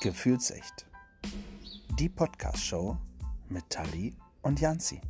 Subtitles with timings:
[0.00, 0.86] Gefühlsecht.
[1.98, 2.96] Die Podcast-Show
[3.50, 5.00] mit Tali und Janzi.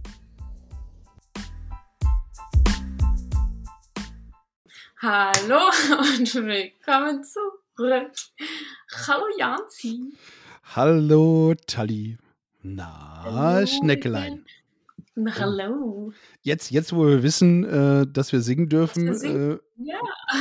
[5.01, 5.61] Hallo
[5.99, 8.13] und willkommen zurück.
[9.07, 10.13] Hallo Janzi.
[10.75, 12.19] Hallo Tali.
[12.63, 14.45] Na, Hallo, Schneckelein.
[15.15, 16.13] Na, hallo.
[16.43, 19.53] Jetzt, jetzt, wo wir wissen, äh, dass wir singen dürfen, wir singen?
[19.53, 19.99] Äh, Ja.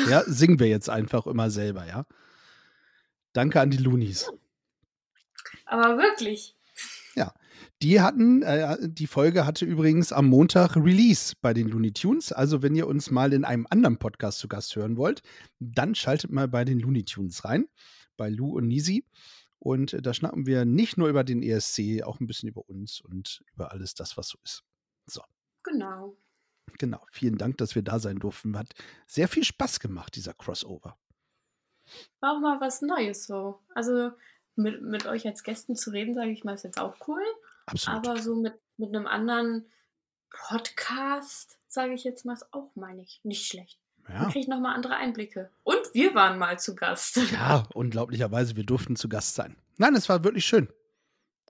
[0.09, 2.05] ja, singen wir jetzt einfach immer selber, ja?
[3.33, 4.31] Danke an die Loonies.
[5.65, 6.55] Aber wirklich.
[7.81, 12.33] Die hatten, äh, die Folge hatte übrigens am Montag Release bei den Looney Tunes.
[12.33, 15.21] Also, wenn ihr uns mal in einem anderen Podcast zu Gast hören wollt,
[15.59, 17.69] dann schaltet mal bei den Looney Tunes rein,
[18.17, 19.05] bei Lou und Nisi.
[19.59, 22.99] Und äh, da schnacken wir nicht nur über den ESC, auch ein bisschen über uns
[22.99, 24.63] und über alles das, was so ist.
[25.05, 25.21] So,
[25.63, 26.17] Genau.
[26.77, 27.05] genau.
[27.11, 28.57] Vielen Dank, dass wir da sein durften.
[28.57, 28.73] Hat
[29.07, 30.97] sehr viel Spaß gemacht, dieser Crossover.
[32.19, 33.59] War auch mal was Neues so.
[33.73, 34.11] Also
[34.55, 37.23] mit, mit euch als Gästen zu reden, sage ich mal, ist jetzt auch cool.
[37.65, 38.07] Absolut.
[38.07, 39.65] Aber so mit, mit einem anderen
[40.29, 43.79] Podcast, sage ich jetzt mal, ist auch mal nicht, nicht schlecht.
[44.07, 44.25] Dann ja.
[44.25, 45.49] kriege ich nochmal andere Einblicke.
[45.63, 47.17] Und wir waren mal zu Gast.
[47.31, 49.55] Ja, unglaublicherweise, wir durften zu Gast sein.
[49.77, 50.67] Nein, es war wirklich schön.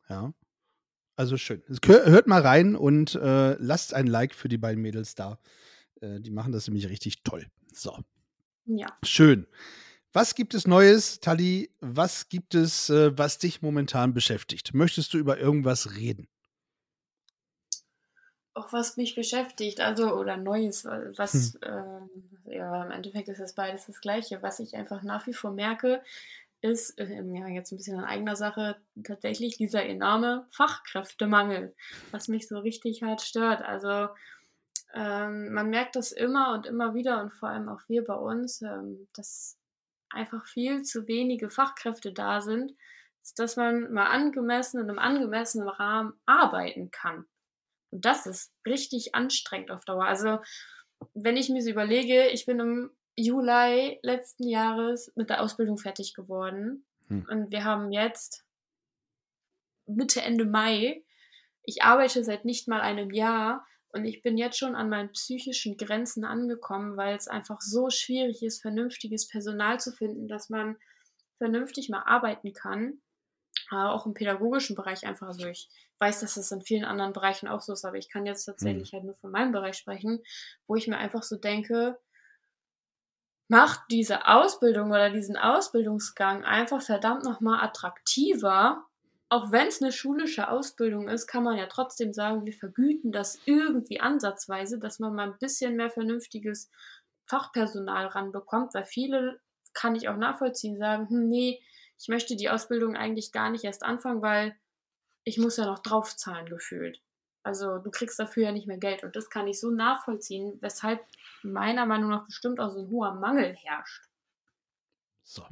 [0.10, 0.34] Ja.
[1.16, 1.62] Also schön.
[1.86, 5.40] Hört mal rein und äh, lasst ein Like für die beiden Mädels da.
[6.02, 7.48] Äh, die machen das nämlich richtig toll.
[7.74, 7.98] So,
[8.66, 8.88] Ja.
[9.04, 9.46] schön.
[10.12, 11.70] Was gibt es Neues, Tali?
[11.82, 14.74] Was gibt es, äh, was dich momentan beschäftigt?
[14.74, 16.28] Möchtest du über irgendwas reden?
[18.60, 22.10] auch was mich beschäftigt, also oder Neues, was ähm,
[22.46, 24.42] ja im Endeffekt ist es beides das Gleiche.
[24.42, 26.02] Was ich einfach nach wie vor merke,
[26.62, 31.74] ist ähm, ja jetzt ein bisschen an eigener Sache tatsächlich dieser enorme Fachkräftemangel,
[32.12, 33.62] was mich so richtig hart stört.
[33.62, 34.10] Also
[34.94, 38.62] ähm, man merkt das immer und immer wieder und vor allem auch wir bei uns,
[38.62, 39.59] ähm, dass
[40.12, 42.74] einfach viel zu wenige Fachkräfte da sind,
[43.36, 47.26] dass man mal angemessen in einem angemessenen Rahmen arbeiten kann.
[47.92, 50.06] Und das ist richtig anstrengend auf Dauer.
[50.06, 50.40] Also,
[51.14, 56.14] wenn ich mir so überlege, ich bin im Juli letzten Jahres mit der Ausbildung fertig
[56.14, 56.86] geworden.
[57.08, 57.28] Hm.
[57.30, 58.46] Und wir haben jetzt
[59.86, 61.04] Mitte, Ende Mai.
[61.64, 65.78] Ich arbeite seit nicht mal einem Jahr und ich bin jetzt schon an meinen psychischen
[65.78, 70.78] Grenzen angekommen, weil es einfach so schwierig ist, vernünftiges Personal zu finden, dass man
[71.38, 73.02] vernünftig mal arbeiten kann.
[73.72, 75.28] Äh, auch im pädagogischen Bereich einfach.
[75.28, 75.70] Also ich
[76.00, 78.94] weiß, dass das in vielen anderen Bereichen auch so ist, aber ich kann jetzt tatsächlich
[78.94, 80.24] halt nur von meinem Bereich sprechen,
[80.68, 82.00] wo ich mir einfach so denke,
[83.48, 88.86] macht diese Ausbildung oder diesen Ausbildungsgang einfach verdammt nochmal attraktiver.
[89.32, 93.40] Auch wenn es eine schulische Ausbildung ist, kann man ja trotzdem sagen, wir vergüten das
[93.46, 96.72] irgendwie ansatzweise, dass man mal ein bisschen mehr vernünftiges
[97.28, 99.40] Fachpersonal ranbekommt, weil viele,
[99.74, 101.62] kann ich auch nachvollziehen, sagen, hm, nee,
[102.00, 104.56] ich möchte die Ausbildung eigentlich gar nicht erst anfangen, weil
[105.24, 107.00] ich muss ja noch draufzahlen gefühlt.
[107.44, 109.04] Also du kriegst dafür ja nicht mehr Geld.
[109.04, 111.06] Und das kann ich so nachvollziehen, weshalb
[111.44, 114.06] meiner Meinung nach bestimmt auch so ein hoher Mangel herrscht.
[115.24, 115.46] So.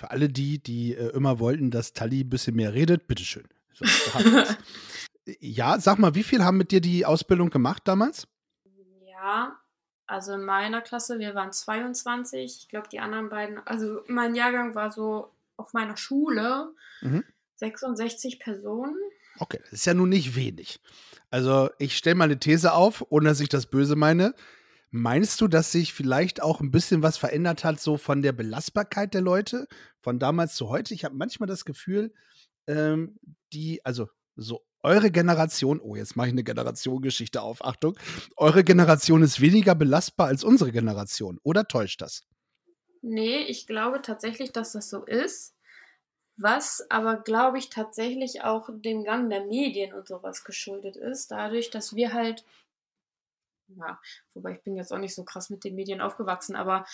[0.00, 3.46] Für alle die, die äh, immer wollten, dass Tali ein bisschen mehr redet, bitteschön.
[3.74, 3.84] So,
[5.40, 8.26] ja, sag mal, wie viel haben mit dir die Ausbildung gemacht damals?
[9.04, 9.58] Ja,
[10.06, 12.60] also in meiner Klasse, wir waren 22.
[12.62, 16.72] Ich glaube, die anderen beiden, also mein Jahrgang war so auf meiner Schule
[17.02, 17.22] Mhm.
[17.56, 18.96] 66 Personen.
[19.38, 20.80] Okay, das ist ja nun nicht wenig.
[21.28, 24.34] Also ich stelle mal eine These auf, ohne dass ich das böse meine.
[24.90, 29.14] Meinst du, dass sich vielleicht auch ein bisschen was verändert hat, so von der Belastbarkeit
[29.14, 29.68] der Leute,
[30.00, 30.94] von damals zu heute?
[30.94, 32.12] Ich habe manchmal das Gefühl,
[32.66, 33.18] ähm,
[33.52, 37.98] die, also so eure Generation, oh, jetzt mache ich eine Generationengeschichte auf, Achtung,
[38.36, 42.22] eure Generation ist weniger belastbar als unsere Generation, oder täuscht das?
[43.02, 45.54] Nee, ich glaube tatsächlich, dass das so ist.
[46.36, 51.30] Was aber, glaube ich, tatsächlich auch dem Gang der Medien und sowas geschuldet ist.
[51.30, 52.44] Dadurch, dass wir halt,
[53.68, 54.00] ja,
[54.32, 56.86] wobei ich bin jetzt auch nicht so krass mit den Medien aufgewachsen, aber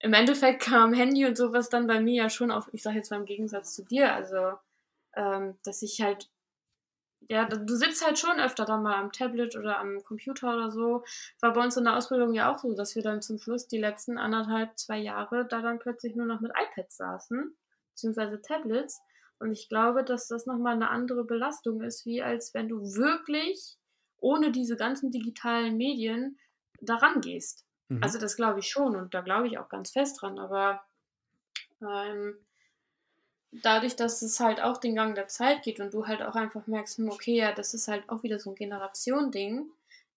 [0.00, 3.10] im Endeffekt kam Handy und sowas dann bei mir ja schon auf, ich sage jetzt
[3.10, 4.52] mal im Gegensatz zu dir, also,
[5.14, 6.30] ähm, dass ich halt,
[7.28, 11.04] ja, du sitzt halt schon öfter dann mal am Tablet oder am Computer oder so.
[11.40, 13.78] War bei uns in der Ausbildung ja auch so, dass wir dann zum Schluss die
[13.78, 17.56] letzten anderthalb, zwei Jahre da dann plötzlich nur noch mit iPads saßen,
[17.90, 19.00] beziehungsweise Tablets.
[19.40, 23.76] Und ich glaube, dass das nochmal eine andere Belastung ist, wie als wenn du wirklich
[24.20, 26.38] ohne diese ganzen digitalen Medien
[26.80, 27.67] daran gehst.
[27.88, 28.02] Mhm.
[28.02, 30.82] Also das glaube ich schon und da glaube ich auch ganz fest dran, aber
[31.82, 32.36] ähm,
[33.52, 36.66] dadurch, dass es halt auch den Gang der Zeit geht und du halt auch einfach
[36.66, 39.70] merkst, hm, okay, ja, das ist halt auch wieder so ein Generation-Ding,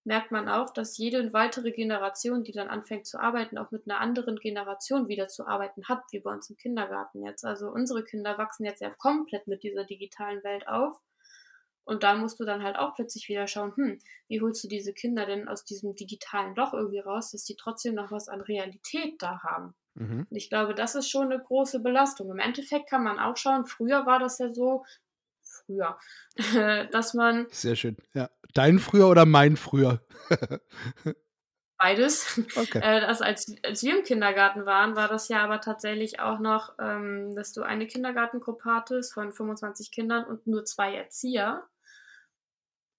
[0.03, 3.99] merkt man auch, dass jede weitere Generation, die dann anfängt zu arbeiten, auch mit einer
[3.99, 7.45] anderen Generation wieder zu arbeiten hat, wie bei uns im Kindergarten jetzt.
[7.45, 10.99] Also unsere Kinder wachsen jetzt ja komplett mit dieser digitalen Welt auf.
[11.91, 13.99] Und da musst du dann halt auch plötzlich wieder schauen, hm,
[14.29, 17.95] wie holst du diese Kinder denn aus diesem digitalen Loch irgendwie raus, dass die trotzdem
[17.95, 19.75] noch was an Realität da haben.
[19.95, 20.25] Mhm.
[20.29, 22.31] Und ich glaube, das ist schon eine große Belastung.
[22.31, 24.85] Im Endeffekt kann man auch schauen, früher war das ja so,
[25.41, 25.97] früher,
[26.93, 27.47] dass man.
[27.49, 28.29] Sehr schön, ja.
[28.53, 30.01] Dein früher oder mein früher?
[31.77, 32.39] Beides.
[32.55, 32.79] Okay.
[32.81, 36.75] Äh, das, als, als wir im Kindergarten waren, war das ja aber tatsächlich auch noch,
[36.79, 41.67] ähm, dass du eine Kindergartengruppe hattest von 25 Kindern und nur zwei Erzieher.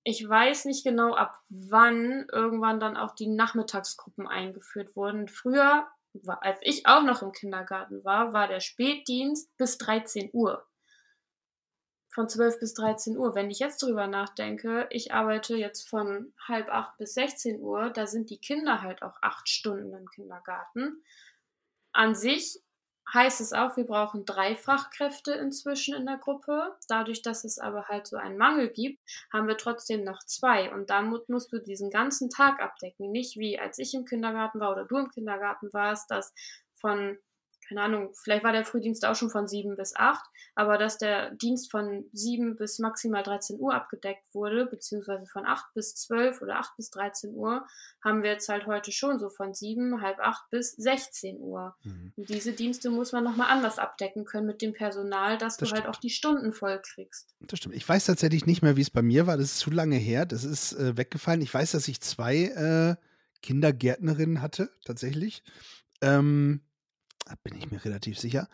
[0.04, 5.28] Ich weiß nicht genau, ab wann irgendwann dann auch die Nachmittagsgruppen eingeführt wurden.
[5.28, 5.86] Früher,
[6.26, 10.66] als ich auch noch im Kindergarten war, war der Spätdienst bis 13 Uhr
[12.12, 13.34] von 12 bis 13 Uhr.
[13.34, 18.06] Wenn ich jetzt drüber nachdenke, ich arbeite jetzt von halb acht bis 16 Uhr, da
[18.06, 21.02] sind die Kinder halt auch acht Stunden im Kindergarten.
[21.92, 22.60] An sich
[23.12, 26.76] heißt es auch, wir brauchen drei Fachkräfte inzwischen in der Gruppe.
[26.88, 29.00] Dadurch, dass es aber halt so einen Mangel gibt,
[29.32, 30.72] haben wir trotzdem noch zwei.
[30.72, 33.10] Und damit musst du diesen ganzen Tag abdecken.
[33.10, 36.32] Nicht wie als ich im Kindergarten war oder du im Kindergarten warst, dass
[36.74, 37.18] von
[37.72, 40.22] keine Ahnung, vielleicht war der Frühdienst auch schon von 7 bis 8,
[40.54, 45.72] aber dass der Dienst von 7 bis maximal 13 Uhr abgedeckt wurde, beziehungsweise von 8
[45.74, 47.66] bis 12 oder 8 bis 13 Uhr,
[48.04, 51.74] haben wir jetzt halt heute schon so von 7, halb 8 bis 16 Uhr.
[51.82, 52.12] Mhm.
[52.16, 55.72] Und diese Dienste muss man nochmal anders abdecken können mit dem Personal, dass das du
[55.72, 55.86] halt stimmt.
[55.86, 57.34] halt auch die Stunden voll kriegst.
[57.40, 57.74] Das stimmt.
[57.74, 59.38] Ich weiß tatsächlich nicht mehr, wie es bei mir war.
[59.38, 60.26] Das ist zu lange her.
[60.26, 61.40] Das ist äh, weggefallen.
[61.40, 62.96] Ich weiß, dass ich zwei äh,
[63.40, 65.42] Kindergärtnerinnen hatte, tatsächlich.
[66.02, 66.60] Ähm,
[67.42, 68.48] bin ich mir relativ sicher.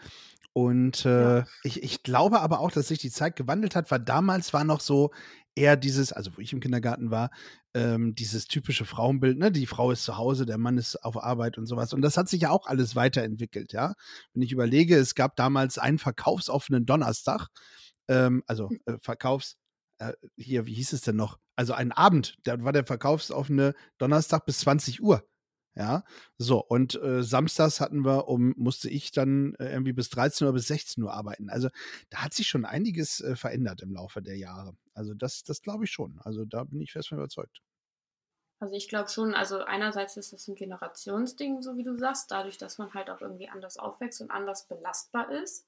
[0.52, 1.46] Und äh, ja.
[1.62, 4.80] ich, ich glaube aber auch, dass sich die Zeit gewandelt hat, weil damals war noch
[4.80, 5.12] so
[5.54, 7.30] eher dieses, also wo ich im Kindergarten war,
[7.74, 9.52] ähm, dieses typische Frauenbild, ne?
[9.52, 11.92] Die Frau ist zu Hause, der Mann ist auf Arbeit und sowas.
[11.92, 13.94] Und das hat sich ja auch alles weiterentwickelt, ja.
[14.32, 17.48] Wenn ich überlege, es gab damals einen verkaufsoffenen Donnerstag,
[18.08, 18.80] ähm, also hm.
[18.86, 19.56] äh, Verkaufs,
[19.98, 21.38] äh, hier, wie hieß es denn noch?
[21.56, 25.24] Also einen Abend, da war der verkaufsoffene Donnerstag bis 20 Uhr.
[25.78, 26.02] Ja,
[26.38, 30.52] so, und äh, samstags hatten wir um, musste ich dann äh, irgendwie bis 13 Uhr
[30.52, 31.50] bis 16 Uhr arbeiten.
[31.50, 31.68] Also
[32.10, 34.76] da hat sich schon einiges äh, verändert im Laufe der Jahre.
[34.92, 36.18] Also das, das glaube ich schon.
[36.24, 37.62] Also da bin ich fest von überzeugt.
[38.58, 42.58] Also ich glaube schon, also einerseits ist es ein Generationsding, so wie du sagst, dadurch,
[42.58, 45.64] dass man halt auch irgendwie anders aufwächst und anders belastbar ist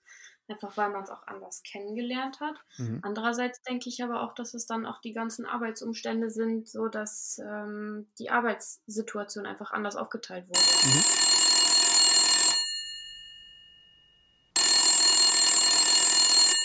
[0.50, 2.56] einfach weil man es auch anders kennengelernt hat.
[2.78, 3.00] Mhm.
[3.02, 7.40] Andererseits denke ich aber auch, dass es dann auch die ganzen Arbeitsumstände sind, so dass
[7.44, 10.60] ähm, die Arbeitssituation einfach anders aufgeteilt wurde.
[10.60, 11.04] Mhm.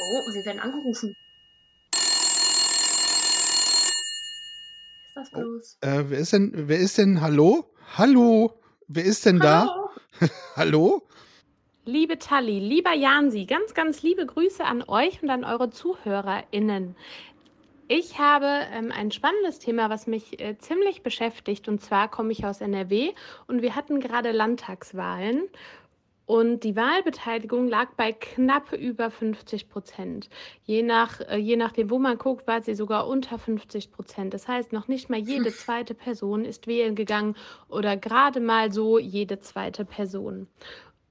[0.08, 1.16] Oh, wir werden angerufen.
[5.02, 5.78] Was ist das oh, bloß?
[5.82, 7.74] Oh, äh, wer ist denn, wer ist denn, hallo?
[7.98, 8.62] Hallo?
[8.88, 9.92] Wer ist denn hallo?
[10.22, 10.30] da?
[10.56, 11.08] hallo?
[11.88, 16.96] Liebe Tali, lieber Jansi, ganz, ganz liebe Grüße an euch und an eure ZuhörerInnen.
[17.88, 21.68] Ich habe ähm, ein spannendes Thema, was mich äh, ziemlich beschäftigt.
[21.68, 23.12] Und zwar komme ich aus NRW
[23.46, 25.44] und wir hatten gerade Landtagswahlen.
[26.26, 30.32] Und die Wahlbeteiligung lag bei knapp über 50 Prozent.
[30.64, 34.34] Je, nach, äh, je nachdem, wo man guckt, war sie sogar unter 50 Prozent.
[34.34, 37.36] Das heißt, noch nicht mal jede zweite Person ist wählen gegangen
[37.70, 40.48] oder gerade mal so jede zweite Person.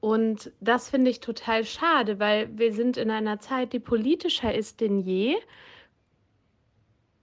[0.04, 4.82] Und das finde ich total schade, weil wir sind in einer Zeit, die politischer ist
[4.82, 5.34] denn je.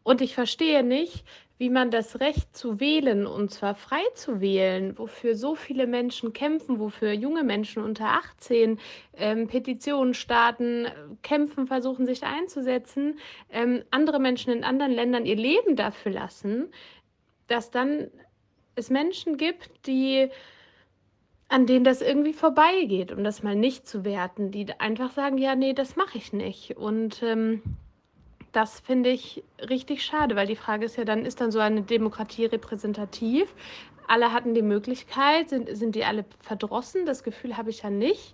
[0.01, 1.23] Und ich verstehe nicht,
[1.59, 6.33] wie man das Recht zu wählen, und zwar frei zu wählen, wofür so viele Menschen
[6.33, 8.79] kämpfen, wofür junge Menschen unter 18
[9.13, 10.87] ähm, Petitionen starten,
[11.21, 13.19] kämpfen, versuchen sich einzusetzen,
[13.51, 16.73] ähm, andere Menschen in anderen Ländern ihr Leben dafür lassen,
[17.45, 18.09] dass dann
[18.73, 20.31] es Menschen gibt, die
[21.51, 25.53] an denen das irgendwie vorbeigeht, um das mal nicht zu werten, die einfach sagen, ja,
[25.53, 26.77] nee, das mache ich nicht.
[26.77, 27.61] Und ähm,
[28.53, 31.81] das finde ich richtig schade, weil die Frage ist ja dann, ist dann so eine
[31.81, 33.53] Demokratie repräsentativ?
[34.07, 37.05] Alle hatten die Möglichkeit, sind, sind die alle verdrossen?
[37.05, 38.33] Das Gefühl habe ich ja nicht.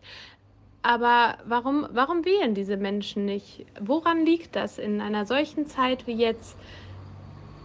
[0.84, 3.66] Aber warum, warum wählen diese Menschen nicht?
[3.82, 6.56] Woran liegt das in einer solchen Zeit wie jetzt?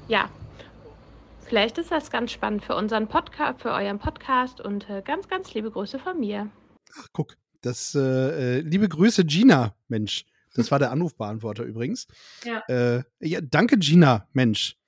[0.08, 0.30] Ja,
[1.52, 5.52] Vielleicht ist das ganz spannend für unseren Podcast, für euren Podcast und äh, ganz, ganz
[5.52, 6.50] liebe Grüße von mir.
[6.98, 10.24] Ach, guck, das äh, äh liebe Grüße Gina, Mensch.
[10.54, 12.06] Das war der Anrufbeantworter übrigens.
[12.44, 12.60] Ja.
[12.70, 14.78] Äh, ja danke Gina, Mensch,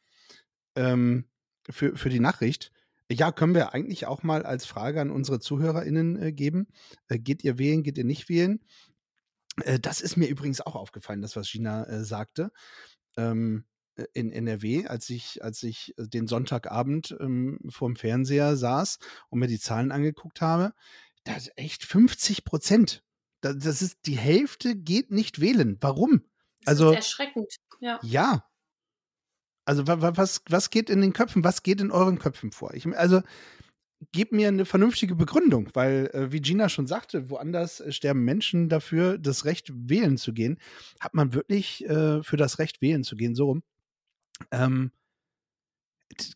[0.74, 1.28] ähm,
[1.68, 2.72] für, für die Nachricht.
[3.12, 6.68] Ja, können wir eigentlich auch mal als Frage an unsere ZuhörerInnen äh, geben.
[7.08, 8.64] Äh, geht ihr wählen, geht ihr nicht wählen?
[9.64, 12.52] Äh, das ist mir übrigens auch aufgefallen, das, was Gina sagte.
[13.18, 13.73] Ähm, äh,
[14.12, 18.98] in NRW, als ich, als ich äh, den Sonntagabend ähm, vorm Fernseher saß
[19.30, 20.72] und mir die Zahlen angeguckt habe,
[21.24, 23.02] da ist echt 50 Prozent.
[23.40, 25.76] Da, das ist die Hälfte geht nicht wählen.
[25.80, 26.24] Warum?
[26.64, 27.56] Das Also ist erschreckend.
[27.80, 27.98] Ja.
[28.02, 28.44] ja.
[29.66, 31.44] Also wa- wa- was, was geht in den Köpfen?
[31.44, 32.74] Was geht in euren Köpfen vor?
[32.74, 33.22] Ich, also
[34.12, 38.68] gebt mir eine vernünftige Begründung, weil, äh, wie Gina schon sagte, woanders äh, sterben Menschen
[38.68, 40.58] dafür, das Recht wählen zu gehen.
[41.00, 43.62] Hat man wirklich äh, für das Recht wählen zu gehen, so rum?
[44.50, 44.90] Ähm,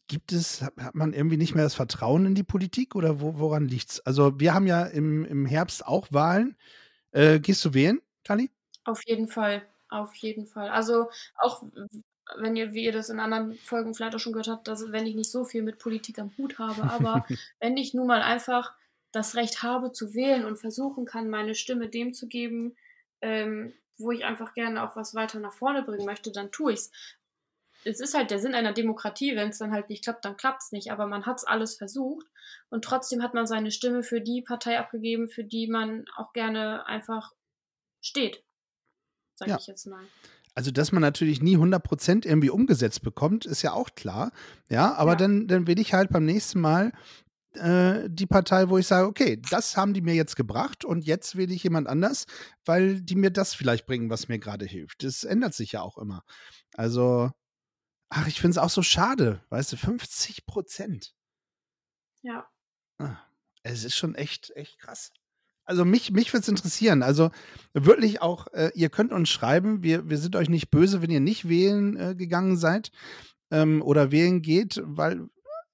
[0.09, 3.39] gibt es, hat hat man irgendwie nicht mehr das Vertrauen in die Politik oder wo,
[3.39, 4.01] woran liegt's?
[4.01, 6.57] Also wir haben ja im, im Herbst auch Wahlen.
[7.13, 8.51] Äh, gehst du wählen, Tali?
[8.85, 9.63] Auf jeden Fall.
[9.89, 10.69] Auf jeden Fall.
[10.69, 11.65] Also auch
[12.37, 15.07] wenn ihr, wie ihr das in anderen Folgen vielleicht auch schon gehört habt, dass wenn
[15.07, 17.25] ich nicht so viel mit Politik am Hut habe, aber
[17.61, 18.75] wenn ich nun mal einfach
[19.13, 22.77] das Recht habe zu wählen und versuchen kann, meine Stimme dem zu geben,
[23.23, 26.91] ähm, wo ich einfach gerne auch was weiter nach vorne bringen möchte, dann tue ich's.
[27.85, 30.73] Es ist halt der Sinn einer Demokratie, wenn es dann halt nicht klappt, dann klappt's
[30.73, 32.27] nicht, aber man hat's alles versucht
[32.71, 36.87] und trotzdem hat man seine Stimme für die Partei abgegeben, für die man auch gerne
[36.87, 37.33] einfach
[38.01, 38.43] steht,
[39.35, 39.59] sage Ja.
[39.59, 40.05] ich jetzt mal.
[40.55, 44.33] Also, dass man natürlich nie 100% irgendwie umgesetzt bekommt, ist ja auch klar.
[44.69, 45.17] Ja, aber Ja.
[45.17, 46.91] dann, dann will ich halt beim nächsten Mal
[47.55, 51.37] äh, die Partei, wo ich sage, okay, das haben die mir jetzt gebracht und jetzt
[51.37, 52.27] wähle ich jemand anders,
[52.65, 55.05] weil die mir das vielleicht bringen, was mir gerade hilft.
[55.05, 56.25] Das ändert sich ja auch immer.
[56.75, 57.31] Also,
[58.11, 61.15] ach, ich finde es auch so schade, weißt du, 50 Prozent.
[62.23, 62.49] Ja.
[62.99, 63.17] Ah,
[63.63, 65.13] es ist schon echt, echt krass.
[65.65, 67.03] Also mich, mich würde es interessieren.
[67.03, 67.31] Also
[67.75, 71.21] wirklich auch, äh, ihr könnt uns schreiben, wir, wir sind euch nicht böse, wenn ihr
[71.21, 72.91] nicht wählen äh, gegangen seid
[73.51, 75.29] ähm, oder wählen geht, weil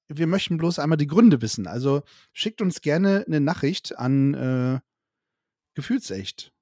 [0.08, 1.66] wir möchten bloß einmal die Gründe wissen.
[1.66, 4.80] Also schickt uns gerne eine Nachricht an äh,
[5.74, 6.52] Gefühlsecht.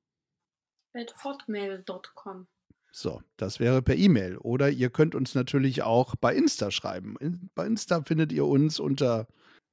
[0.95, 2.47] At hotmail.com.
[2.95, 4.37] So, das wäre per E-Mail.
[4.37, 7.17] Oder ihr könnt uns natürlich auch bei Insta schreiben.
[7.21, 9.27] In, bei Insta findet ihr uns unter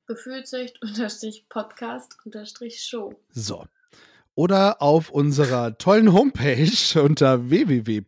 [0.07, 3.13] Gefühlsecht unterstrich Podcast unterstrich Show.
[3.29, 3.67] So.
[4.35, 6.71] Oder auf unserer tollen Homepage
[7.03, 8.01] unter www.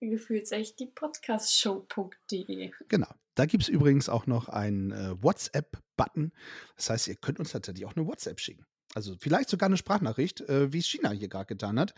[0.00, 2.70] Gefühlsecht die Podcastshow.de.
[2.88, 3.08] Genau.
[3.34, 6.32] Da gibt es übrigens auch noch einen äh, WhatsApp-Button.
[6.76, 8.64] Das heißt, ihr könnt uns tatsächlich auch eine WhatsApp schicken.
[8.94, 11.94] Also vielleicht sogar eine Sprachnachricht, äh, wie es China hier gerade getan hat.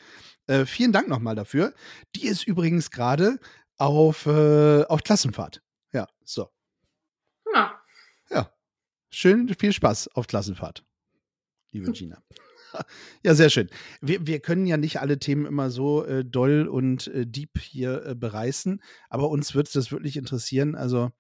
[0.47, 1.75] Äh, vielen Dank nochmal dafür.
[2.15, 3.39] Die ist übrigens gerade
[3.79, 5.63] auf, äh, auf Klassenfahrt.
[5.93, 6.49] Ja, so.
[7.53, 7.81] Ja,
[8.31, 8.53] Ja.
[9.11, 10.85] Schön, viel Spaß auf Klassenfahrt,
[11.73, 12.23] liebe Gina.
[13.23, 13.69] Ja, sehr schön.
[14.01, 18.05] Wir, wir können ja nicht alle Themen immer so äh, doll und äh, deep hier
[18.07, 20.75] äh, bereißen, aber uns wird das wirklich interessieren.
[20.75, 21.11] Also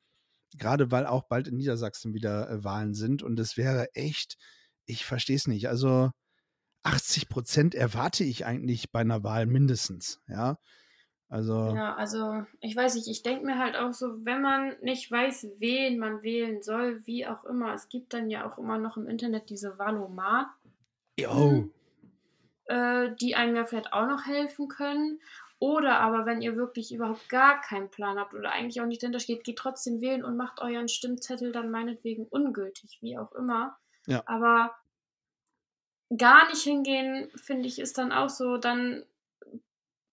[0.58, 4.36] gerade weil auch bald in Niedersachsen wieder Wahlen sind und es wäre echt,
[4.86, 5.68] ich verstehe es nicht.
[5.68, 6.10] Also
[6.84, 10.20] 80 Prozent erwarte ich eigentlich bei einer Wahl mindestens.
[10.28, 10.58] Ja,
[11.28, 15.10] also ja, also ich weiß nicht, ich denke mir halt auch so, wenn man nicht
[15.10, 18.98] weiß, wen man wählen soll, wie auch immer, es gibt dann ja auch immer noch
[18.98, 20.48] im Internet diese Valomat,
[21.18, 21.70] yo,
[22.66, 25.20] äh, die einem ja vielleicht auch noch helfen können.
[25.58, 29.20] Oder aber wenn ihr wirklich überhaupt gar keinen Plan habt oder eigentlich auch nicht dahinter
[29.20, 33.78] steht, geht trotzdem wählen und macht euren Stimmzettel dann meinetwegen ungültig, wie auch immer.
[34.06, 34.22] Ja.
[34.26, 34.74] Aber
[36.16, 39.04] gar nicht hingehen, finde ich, ist dann auch so, dann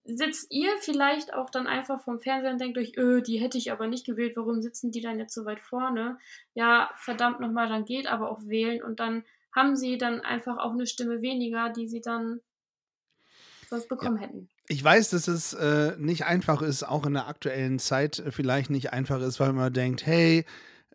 [0.05, 3.71] sitzt ihr vielleicht auch dann einfach vom Fernseher und denkt euch, öh, die hätte ich
[3.71, 6.17] aber nicht gewählt, warum sitzen die dann jetzt so weit vorne?
[6.53, 9.23] Ja, verdammt nochmal, dann geht aber auch wählen und dann
[9.55, 12.39] haben sie dann einfach auch eine Stimme weniger, die sie dann
[13.69, 14.49] sonst bekommen hätten.
[14.67, 18.69] Ich weiß, dass es äh, nicht einfach ist, auch in der aktuellen Zeit äh, vielleicht
[18.69, 20.45] nicht einfach ist, weil man denkt, hey,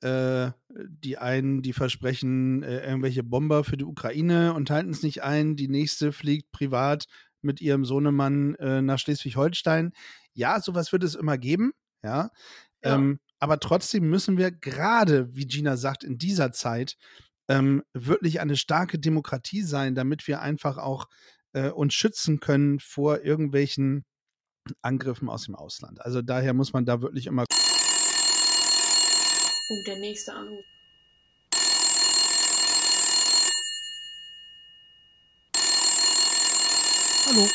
[0.05, 5.23] äh, die einen, die versprechen äh, irgendwelche Bomber für die Ukraine und halten es nicht
[5.23, 7.07] ein, die nächste fliegt privat
[7.41, 9.93] mit ihrem Sohnemann äh, nach Schleswig-Holstein.
[10.35, 12.31] Ja, sowas wird es immer geben, ja.
[12.83, 12.95] Ja.
[12.95, 16.97] Ähm, aber trotzdem müssen wir gerade, wie Gina sagt, in dieser Zeit
[17.49, 21.07] ähm, wirklich eine starke Demokratie sein, damit wir einfach auch
[21.53, 24.05] äh, uns schützen können vor irgendwelchen
[24.83, 26.01] Angriffen aus dem Ausland.
[26.03, 27.45] Also daher muss man da wirklich immer.
[29.71, 30.65] Oh, der nächste Anruf.
[37.27, 37.49] Hallo.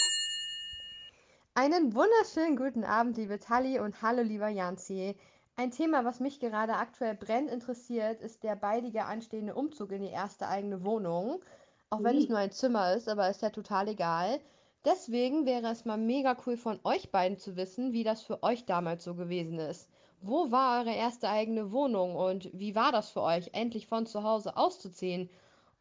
[1.53, 5.15] Einen wunderschönen guten Abend, liebe Tali und hallo, lieber Janzi.
[5.55, 10.09] Ein Thema, was mich gerade aktuell brennend interessiert, ist der baldige anstehende Umzug in die
[10.09, 11.43] erste eigene Wohnung.
[11.91, 12.29] Auch wenn es Ui.
[12.29, 14.39] nur ein Zimmer ist, aber ist ja total egal.
[14.83, 18.65] Deswegen wäre es mal mega cool von euch beiden zu wissen, wie das für euch
[18.65, 19.89] damals so gewesen ist.
[20.21, 24.23] Wo war eure erste eigene Wohnung und wie war das für euch, endlich von zu
[24.23, 25.29] Hause auszuziehen?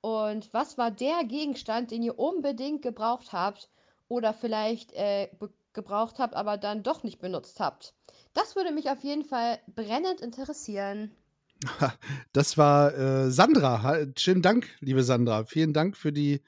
[0.00, 3.68] Und was war der Gegenstand, den ihr unbedingt gebraucht habt
[4.06, 5.28] oder vielleicht äh,
[5.72, 7.94] gebraucht habt, aber dann doch nicht benutzt habt.
[8.32, 11.10] Das würde mich auf jeden Fall brennend interessieren.
[12.32, 14.06] Das war äh, Sandra.
[14.16, 15.44] Schönen Dank, liebe Sandra.
[15.44, 16.40] Vielen Dank für die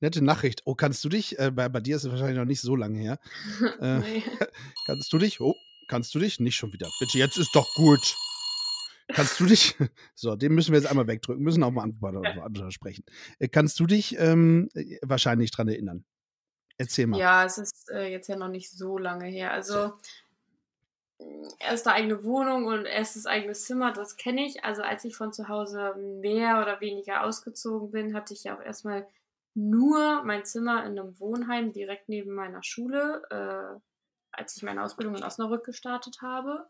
[0.00, 0.62] nette Nachricht.
[0.64, 2.98] Oh, kannst du dich, äh, bei, bei, dir ist es wahrscheinlich noch nicht so lange
[2.98, 3.18] her.
[3.80, 4.22] Äh.
[4.86, 5.54] Kannst du dich, oh,
[5.86, 6.88] kannst du dich, nicht schon wieder.
[6.98, 8.16] Bitte, jetzt ist doch gut.
[9.08, 9.76] Kannst du dich,
[10.14, 13.04] so, den müssen wir jetzt einmal wegdrücken, müssen auch mal andere sprechen.
[13.38, 14.68] Äh, kannst du dich ähm,
[15.02, 16.04] wahrscheinlich dran erinnern?
[16.78, 17.18] Erzähl mal.
[17.18, 19.52] Ja, es ist äh, jetzt ja noch nicht so lange her.
[19.52, 19.94] Also,
[21.58, 24.64] erste eigene Wohnung und erstes eigenes Zimmer, das kenne ich.
[24.64, 28.62] Also, als ich von zu Hause mehr oder weniger ausgezogen bin, hatte ich ja auch
[28.62, 29.06] erstmal
[29.54, 33.80] nur mein Zimmer in einem Wohnheim direkt neben meiner Schule, äh,
[34.36, 36.66] als ich meine Ausbildung in Osnabrück gestartet habe.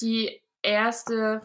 [0.00, 1.42] Die erste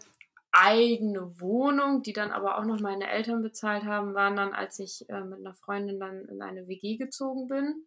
[0.52, 5.08] eigene Wohnung, die dann aber auch noch meine Eltern bezahlt haben, waren dann, als ich
[5.10, 7.86] äh, mit einer Freundin dann in eine WG gezogen bin.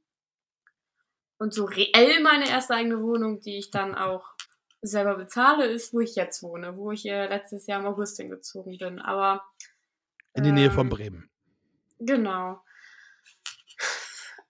[1.36, 4.34] Und so reell meine erste eigene Wohnung, die ich dann auch
[4.80, 8.78] selber bezahle, ist, wo ich jetzt wohne, wo ich äh, letztes Jahr im August hingezogen
[8.78, 8.98] bin.
[8.98, 9.42] Aber
[10.34, 11.30] in die Nähe von ähm, Bremen.
[11.98, 12.60] Genau.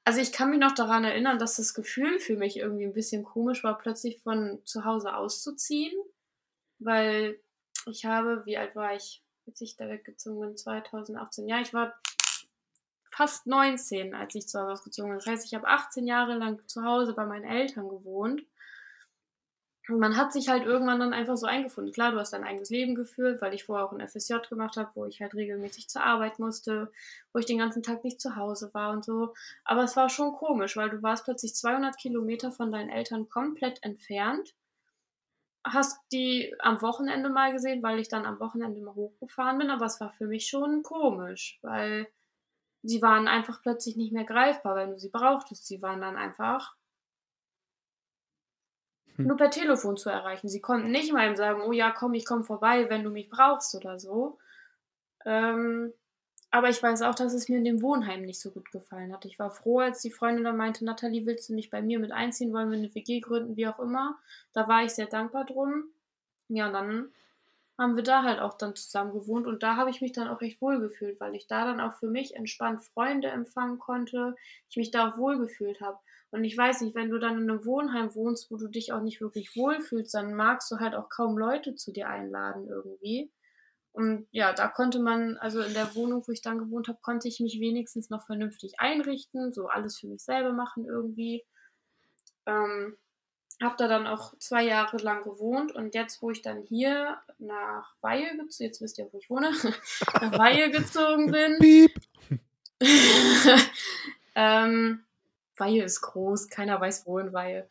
[0.04, 3.24] Also ich kann mich noch daran erinnern, dass das Gefühl für mich irgendwie ein bisschen
[3.24, 5.94] komisch war, plötzlich von zu Hause auszuziehen,
[6.78, 7.40] weil
[7.86, 11.94] ich habe, wie alt war ich, als ich da weggezogen bin, 2018, ja, ich war
[13.10, 15.18] fast 19, als ich zu Hause ausgezogen bin.
[15.18, 18.42] Das heißt, ich habe 18 Jahre lang zu Hause bei meinen Eltern gewohnt
[19.88, 21.92] und man hat sich halt irgendwann dann einfach so eingefunden.
[21.92, 24.90] Klar, du hast dein eigenes Leben geführt, weil ich vorher auch ein FSJ gemacht habe,
[24.94, 26.90] wo ich halt regelmäßig zur Arbeit musste,
[27.32, 29.34] wo ich den ganzen Tag nicht zu Hause war und so.
[29.62, 33.82] Aber es war schon komisch, weil du warst plötzlich 200 Kilometer von deinen Eltern komplett
[33.82, 34.54] entfernt.
[35.66, 39.84] Hast die am Wochenende mal gesehen, weil ich dann am Wochenende mal hochgefahren bin, aber
[39.84, 42.06] es war für mich schon komisch, weil
[42.82, 45.66] sie waren einfach plötzlich nicht mehr greifbar, wenn du sie brauchtest.
[45.66, 46.74] Sie waren dann einfach
[49.16, 49.26] hm.
[49.26, 50.48] nur per Telefon zu erreichen.
[50.48, 53.74] Sie konnten nicht mal sagen, oh ja, komm, ich komme vorbei, wenn du mich brauchst
[53.74, 54.38] oder so.
[55.24, 55.92] Ähm,
[56.50, 59.24] aber ich weiß auch, dass es mir in dem Wohnheim nicht so gut gefallen hat.
[59.24, 62.12] Ich war froh, als die Freundin dann meinte, Nathalie, willst du nicht bei mir mit
[62.12, 64.16] einziehen, wollen wir eine WG gründen, wie auch immer.
[64.52, 65.86] Da war ich sehr dankbar drum.
[66.48, 67.08] Ja, und dann
[67.78, 70.40] haben wir da halt auch dann zusammen gewohnt und da habe ich mich dann auch
[70.40, 74.36] recht wohl gefühlt, weil ich da dann auch für mich entspannt Freunde empfangen konnte,
[74.70, 75.98] ich mich da auch wohl gefühlt habe.
[76.30, 79.00] Und ich weiß nicht, wenn du dann in einem Wohnheim wohnst, wo du dich auch
[79.00, 83.30] nicht wirklich wohlfühlst, dann magst du halt auch kaum Leute zu dir einladen irgendwie.
[83.92, 87.28] Und ja, da konnte man, also in der Wohnung, wo ich dann gewohnt habe, konnte
[87.28, 91.44] ich mich wenigstens noch vernünftig einrichten, so alles für mich selber machen irgendwie.
[92.46, 92.96] Ähm,
[93.64, 97.94] habe da dann auch zwei Jahre lang gewohnt und jetzt, wo ich dann hier nach
[98.00, 99.50] Weihe gezogen, jetzt wisst ihr, wo ich wohne,
[100.20, 101.58] nach Weihe gezogen bin.
[104.34, 105.04] Ähm,
[105.56, 107.68] Weihe ist groß, keiner weiß wo in Weihe.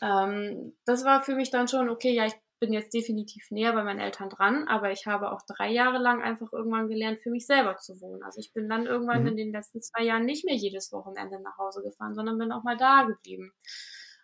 [0.00, 3.84] Ähm, das war für mich dann schon, okay, ja, ich bin jetzt definitiv näher bei
[3.84, 7.46] meinen Eltern dran, aber ich habe auch drei Jahre lang einfach irgendwann gelernt, für mich
[7.46, 8.22] selber zu wohnen.
[8.22, 9.28] Also ich bin dann irgendwann mhm.
[9.28, 12.62] in den letzten zwei Jahren nicht mehr jedes Wochenende nach Hause gefahren, sondern bin auch
[12.62, 13.52] mal da geblieben.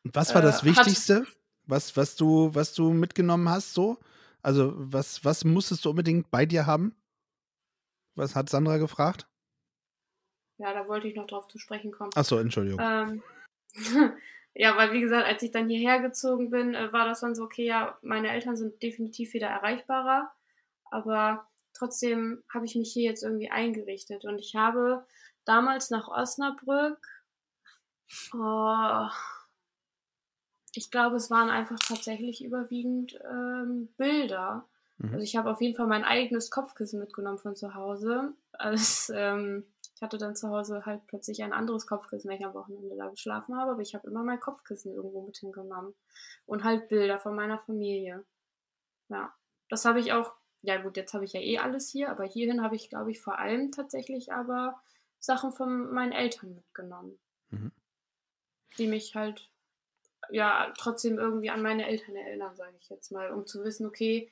[0.04, 1.26] Und was war das äh, Wichtigste,
[1.66, 3.98] was, was, du, was du mitgenommen hast, so?
[4.42, 6.96] Also, was, was musstest du unbedingt bei dir haben?
[8.16, 9.28] Was hat Sandra gefragt?
[10.58, 12.10] Ja, da wollte ich noch drauf zu sprechen kommen.
[12.14, 12.80] Achso, Entschuldigung.
[12.80, 13.22] Ähm,
[14.54, 17.44] ja, weil wie gesagt, als ich dann hierher gezogen bin, äh, war das dann so,
[17.44, 20.30] okay, ja, meine Eltern sind definitiv wieder erreichbarer,
[20.90, 25.06] aber trotzdem habe ich mich hier jetzt irgendwie eingerichtet und ich habe
[25.44, 26.98] damals nach Osnabrück,
[28.34, 29.08] oh,
[30.74, 34.66] ich glaube, es waren einfach tatsächlich überwiegend ähm, Bilder.
[34.98, 35.12] Mhm.
[35.12, 38.32] Also ich habe auf jeden Fall mein eigenes Kopfkissen mitgenommen von zu Hause.
[38.52, 42.54] Als, ähm, ich hatte dann zu Hause halt plötzlich ein anderes Kopfkissen, wenn ich am
[42.54, 45.94] Wochenende da geschlafen habe, aber ich habe immer mein Kopfkissen irgendwo mit hingenommen.
[46.46, 48.24] Und halt Bilder von meiner Familie.
[49.08, 49.32] Ja,
[49.68, 50.32] das habe ich auch,
[50.62, 53.20] ja gut, jetzt habe ich ja eh alles hier, aber hierhin habe ich, glaube ich,
[53.20, 54.80] vor allem tatsächlich aber
[55.18, 57.18] Sachen von meinen Eltern mitgenommen.
[57.50, 57.72] Mhm.
[58.78, 59.51] Die mich halt,
[60.30, 64.30] ja, trotzdem irgendwie an meine Eltern erinnern, sage ich jetzt mal, um zu wissen, okay,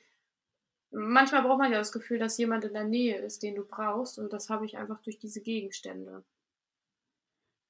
[0.90, 4.18] manchmal braucht man ja das Gefühl, dass jemand in der Nähe ist, den du brauchst.
[4.18, 6.24] Und das habe ich einfach durch diese Gegenstände.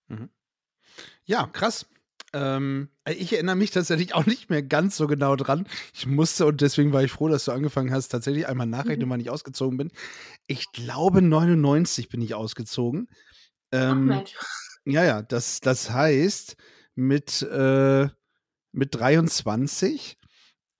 [0.08, 0.30] Mhm.
[1.24, 1.86] Ja, krass.
[2.32, 5.66] Ähm, ich erinnere mich tatsächlich auch nicht mehr ganz so genau dran.
[5.94, 9.12] Ich musste, und deswegen war ich froh, dass du angefangen hast, tatsächlich einmal nachrechnen, mhm.
[9.12, 9.90] wann ich ausgezogen bin.
[10.46, 13.08] Ich glaube, 99 bin ich ausgezogen.
[13.72, 14.46] Ähm, Ach,
[14.84, 16.56] ja, ja, das, das heißt,
[17.00, 18.08] mit, äh,
[18.72, 20.18] mit 23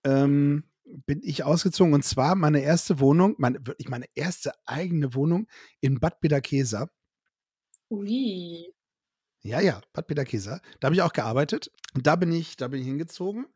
[0.05, 5.47] ähm, bin ich ausgezogen und zwar meine erste Wohnung, meine, wirklich meine erste eigene Wohnung
[5.79, 6.89] in Bad Bederkesa.
[7.89, 8.73] Ui.
[9.43, 10.61] Ja, ja, Bad Peterkesa.
[10.79, 11.71] Da habe ich auch gearbeitet.
[11.95, 13.47] Und da bin ich, da bin ich hingezogen.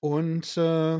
[0.00, 0.96] Und äh,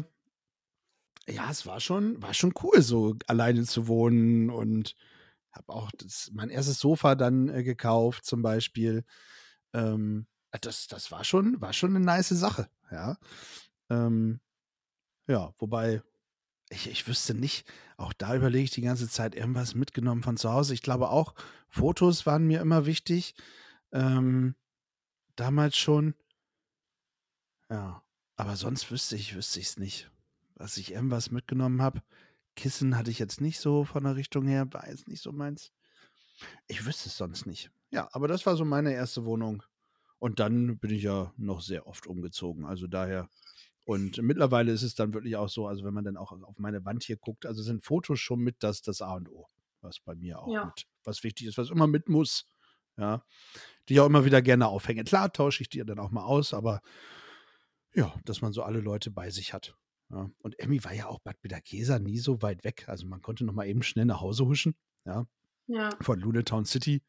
[1.28, 4.94] ja, es war schon, war schon cool, so alleine zu wohnen und
[5.52, 9.04] habe auch das, mein erstes Sofa dann äh, gekauft, zum Beispiel.
[9.72, 10.26] Ähm,
[10.60, 13.16] das, das war schon, war schon eine nice Sache, ja.
[13.88, 14.40] Ähm,
[15.26, 16.02] ja, wobei,
[16.70, 20.52] ich, ich wüsste nicht, auch da überlege ich die ganze Zeit irgendwas mitgenommen von zu
[20.52, 20.74] Hause.
[20.74, 21.34] Ich glaube auch,
[21.68, 23.34] Fotos waren mir immer wichtig.
[23.92, 24.54] Ähm,
[25.36, 26.14] damals schon.
[27.68, 28.02] Ja,
[28.36, 30.10] aber sonst wüsste ich, wüsste ich es nicht,
[30.54, 32.02] dass ich irgendwas mitgenommen habe.
[32.56, 35.72] Kissen hatte ich jetzt nicht so von der Richtung her, war jetzt nicht so meins.
[36.66, 37.70] Ich wüsste es sonst nicht.
[37.90, 39.62] Ja, aber das war so meine erste Wohnung.
[40.20, 42.64] Und dann bin ich ja noch sehr oft umgezogen.
[42.66, 43.28] Also daher.
[43.86, 46.84] Und mittlerweile ist es dann wirklich auch so, also wenn man dann auch auf meine
[46.84, 49.46] Wand hier guckt, also sind Fotos schon mit das, das A und O,
[49.80, 50.66] was bei mir auch Ja.
[50.66, 52.46] mit, was wichtig ist, was immer mit muss.
[52.98, 53.24] Ja.
[53.88, 55.02] Die ich auch immer wieder gerne aufhänge.
[55.04, 56.82] Klar tausche ich die dann auch mal aus, aber
[57.94, 59.74] ja, dass man so alle Leute bei sich hat.
[60.10, 60.30] Ja.
[60.38, 62.84] Und Emmy war ja auch Bad Bederkesa nie so weit weg.
[62.88, 64.76] Also man konnte noch mal eben schnell nach Hause huschen.
[65.06, 65.26] Ja.
[65.66, 65.90] Ja.
[66.02, 67.02] Von Lunetown City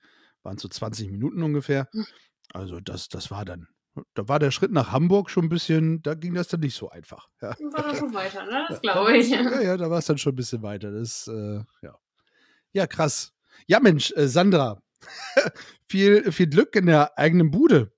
[0.44, 1.90] waren so 20 Minuten ungefähr.
[2.54, 3.68] Also das, das war dann,
[4.14, 6.90] da war der Schritt nach Hamburg schon ein bisschen, da ging das dann nicht so
[6.90, 7.30] einfach.
[7.42, 8.66] Ja, War da schon weiter, ne?
[8.70, 9.30] Das glaube ich.
[9.30, 10.92] ja, ja da war es dann schon ein bisschen weiter.
[10.92, 11.98] Das, äh, ja.
[12.74, 13.34] Ja, krass.
[13.68, 14.82] Ja, Mensch, äh, Sandra,
[15.90, 17.92] viel, viel Glück in der eigenen Bude.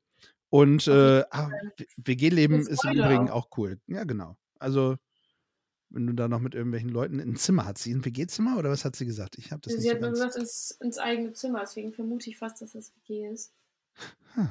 [0.49, 1.49] Und äh, ah,
[1.97, 3.49] WG-Leben ist im Übrigen auch.
[3.57, 3.79] cool.
[3.87, 4.37] Ja, genau.
[4.59, 4.97] Also,
[5.89, 8.85] wenn du da noch mit irgendwelchen Leuten ein Zimmer hat sie ein WG-Zimmer oder was
[8.85, 9.37] hat sie gesagt?
[9.37, 10.19] Ich habe das Sie nicht so hat nur ganz.
[10.19, 13.51] gesagt, ins, ins eigene Zimmer, deswegen vermute ich fast, dass das WG ist.
[14.33, 14.49] Hm.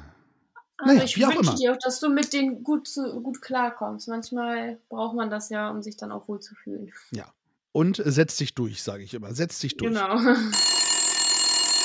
[0.77, 4.07] Also Naja, ich wünsche dir auch, dass du mit denen gut, zu, gut klarkommst.
[4.07, 6.91] Manchmal braucht man das ja, um sich dann auch wohl zu fühlen.
[7.73, 9.33] Und äh, setz dich durch, sage ich immer.
[9.33, 9.91] Setz dich durch.
[9.91, 10.15] Genau.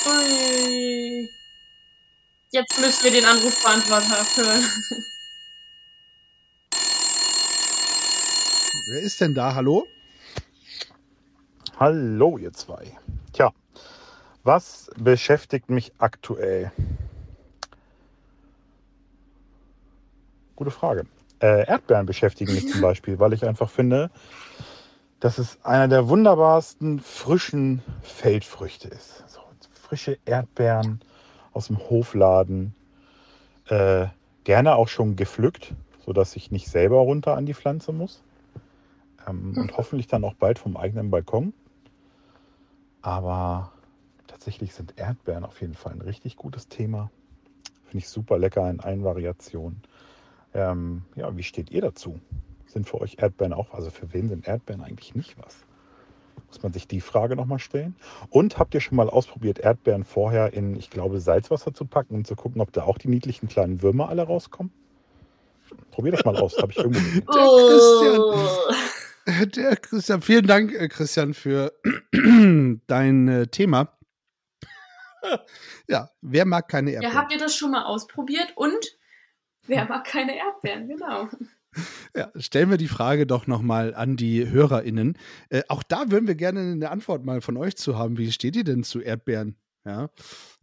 [0.05, 1.29] Ui.
[2.51, 4.65] Jetzt müssen wir den Anrufbeantworter hören.
[8.91, 9.53] Wer ist denn da?
[9.53, 9.85] Hallo?
[11.79, 12.97] Hallo, ihr zwei.
[13.33, 13.51] Tja,
[14.43, 16.71] was beschäftigt mich aktuell?
[20.59, 21.05] Gute Frage.
[21.41, 24.11] Äh, Erdbeeren beschäftigen mich zum Beispiel, weil ich einfach finde,
[25.21, 29.23] dass es einer der wunderbarsten frischen Feldfrüchte ist.
[29.29, 29.39] So,
[29.71, 30.99] frische Erdbeeren
[31.53, 32.75] aus dem Hofladen.
[33.67, 34.07] Äh,
[34.43, 38.21] gerne auch schon gepflückt, sodass ich nicht selber runter an die Pflanze muss.
[39.29, 41.53] Ähm, und hoffentlich dann auch bald vom eigenen Balkon.
[43.01, 43.71] Aber
[44.27, 47.09] tatsächlich sind Erdbeeren auf jeden Fall ein richtig gutes Thema.
[47.85, 49.81] Finde ich super lecker in allen Variationen.
[50.53, 52.19] Ähm, ja, wie steht ihr dazu?
[52.65, 55.57] Sind für euch Erdbeeren auch, also für wen sind Erdbeeren eigentlich nicht was?
[56.47, 57.95] Muss man sich die Frage nochmal stellen?
[58.29, 62.25] Und habt ihr schon mal ausprobiert, Erdbeeren vorher in, ich glaube, Salzwasser zu packen und
[62.27, 64.71] zu gucken, ob da auch die niedlichen kleinen Würmer alle rauskommen?
[65.91, 67.25] Probier das mal aus, habe ich irgendwo gesehen.
[67.27, 68.49] Oh.
[69.55, 71.71] Der Christian, vielen Dank, äh, Christian, für
[72.87, 73.95] dein äh, Thema.
[75.87, 77.17] ja, wer mag keine Ja, Erdbeeren?
[77.17, 78.53] habt ihr das schon mal ausprobiert?
[78.55, 78.97] Und
[79.69, 80.87] wer mag keine Erdbeeren?
[80.87, 81.29] Genau.
[82.15, 85.17] Ja, stellen wir die Frage doch nochmal an die HörerInnen.
[85.49, 88.17] Äh, auch da würden wir gerne eine Antwort mal von euch zu haben.
[88.17, 89.55] Wie steht ihr denn zu Erdbeeren?
[89.85, 90.09] Ja.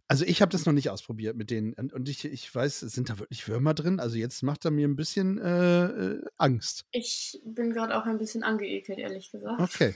[0.09, 1.73] Also ich habe das noch nicht ausprobiert mit denen.
[1.73, 3.99] Und ich, ich weiß, sind da wirklich Würmer drin?
[3.99, 6.85] Also jetzt macht er mir ein bisschen äh, äh, Angst.
[6.91, 9.59] Ich bin gerade auch ein bisschen angeekelt, ehrlich gesagt.
[9.59, 9.95] Okay.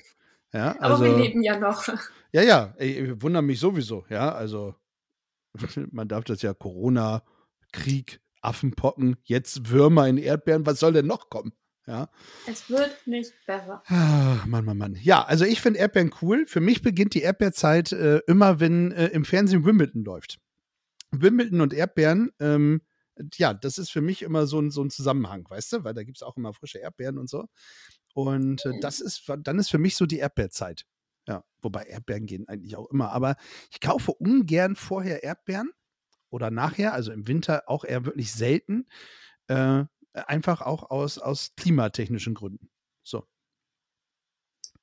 [0.53, 1.87] Ja, Aber also, wir leben ja noch.
[2.33, 4.05] Ja, ja, ich, ich wundere mich sowieso.
[4.07, 4.73] Ja, also
[5.91, 7.23] man darf das ja Corona,
[7.73, 10.65] Krieg, Affenpocken, jetzt Würmer in Erdbeeren.
[10.65, 11.53] Was soll denn noch kommen?
[11.87, 12.09] Ja.
[12.47, 13.83] Es wird nicht besser.
[13.87, 14.97] Ah, Mann, Mann, Mann.
[15.01, 16.45] Ja, also ich finde Erdbeeren cool.
[16.47, 20.39] Für mich beginnt die Erdbeerzeit äh, immer, wenn äh, im Fernsehen Wimbledon läuft.
[21.11, 22.81] Wimbledon und Erdbeeren, ähm,
[23.33, 25.83] ja, das ist für mich immer so ein, so ein Zusammenhang, weißt du?
[25.83, 27.45] Weil da gibt es auch immer frische Erdbeeren und so.
[28.13, 30.85] Und äh, das ist, dann ist für mich so die Erdbeerzeit.
[31.27, 33.11] Ja, wobei Erdbeeren gehen eigentlich auch immer.
[33.11, 33.35] Aber
[33.71, 35.71] ich kaufe ungern vorher Erdbeeren
[36.31, 38.87] oder nachher, also im Winter auch eher wirklich selten.
[39.47, 42.69] Äh, einfach auch aus, aus klimatechnischen Gründen.
[43.03, 43.27] So.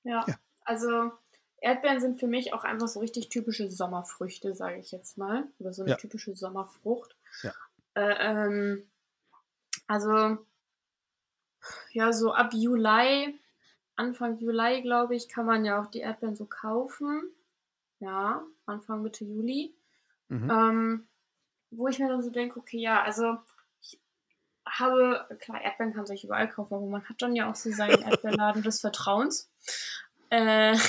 [0.04, 0.24] Ja.
[0.26, 0.38] Ja.
[0.60, 1.12] Also
[1.60, 5.48] Erdbeeren sind für mich auch einfach so richtig typische Sommerfrüchte, sage ich jetzt mal.
[5.58, 5.96] Oder so eine Ja.
[5.96, 7.16] typische Sommerfrucht.
[7.42, 7.52] Ja.
[7.94, 8.90] Äh, ähm,
[9.86, 10.38] also,
[11.90, 13.40] ja, so ab Juli,
[13.96, 17.30] Anfang Juli, glaube ich, kann man ja auch die Erdbeeren so kaufen.
[17.98, 19.74] Ja, Anfang Mitte Juli.
[20.28, 20.50] Mhm.
[20.50, 21.08] Ähm,
[21.70, 23.36] wo ich mir dann so denke, okay, ja, also
[23.80, 23.98] ich
[24.66, 27.70] habe, klar, Erdbeeren kann man sich überall kaufen, aber man hat dann ja auch so
[27.70, 29.50] seinen Erdbeerladen des Vertrauens.
[30.30, 30.76] Äh,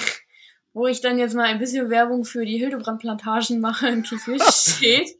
[0.74, 5.18] wo ich dann jetzt mal ein bisschen Werbung für die Hildebrand-Plantagen mache in steht.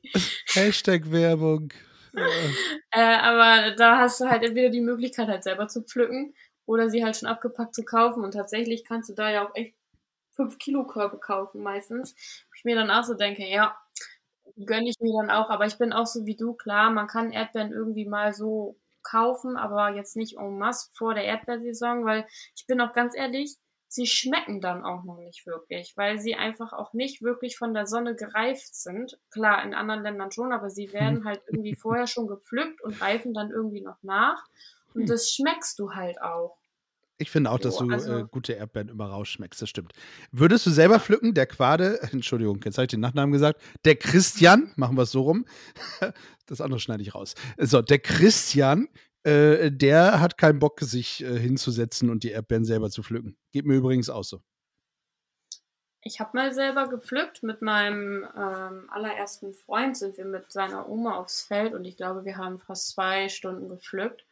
[0.54, 1.74] Hashtag Werbung.
[2.92, 6.34] Äh, aber da hast du halt entweder die Möglichkeit, halt selber zu pflücken
[6.66, 8.24] oder sie halt schon abgepackt zu kaufen.
[8.24, 9.76] Und tatsächlich kannst du da ja auch echt
[10.34, 12.14] 5 Kilo Körbe kaufen meistens.
[12.14, 13.76] Wo ich mir dann auch so denke, ja,
[14.66, 15.50] gönne ich mir dann auch.
[15.50, 19.58] Aber ich bin auch so wie du, klar, man kann Erdbeeren irgendwie mal so kaufen,
[19.58, 24.06] aber jetzt nicht en masse vor der Erdbeersaison, weil ich bin auch ganz ehrlich, sie
[24.06, 28.16] schmecken dann auch noch nicht wirklich, weil sie einfach auch nicht wirklich von der Sonne
[28.16, 29.20] gereift sind.
[29.32, 33.34] Klar, in anderen Ländern schon, aber sie werden halt irgendwie vorher schon gepflückt und reifen
[33.34, 34.46] dann irgendwie noch nach.
[34.94, 36.59] Und das schmeckst du halt auch.
[37.22, 39.92] Ich finde auch, dass du also- äh, gute Erdbeeren immer rausschmeckst, das stimmt.
[40.32, 44.72] Würdest du selber pflücken, der Quade, Entschuldigung, jetzt habe ich den Nachnamen gesagt, der Christian,
[44.78, 45.46] machen wir es so rum,
[46.46, 47.36] das andere schneide ich raus.
[47.58, 48.88] So, der Christian,
[49.24, 53.36] äh, der hat keinen Bock, sich äh, hinzusetzen und die Erdbeeren selber zu pflücken.
[53.52, 54.42] Geht mir übrigens auch so.
[56.02, 57.44] Ich habe mal selber gepflückt.
[57.44, 62.24] Mit meinem ähm, allerersten Freund sind wir mit seiner Oma aufs Feld und ich glaube,
[62.24, 64.26] wir haben fast zwei Stunden gepflückt.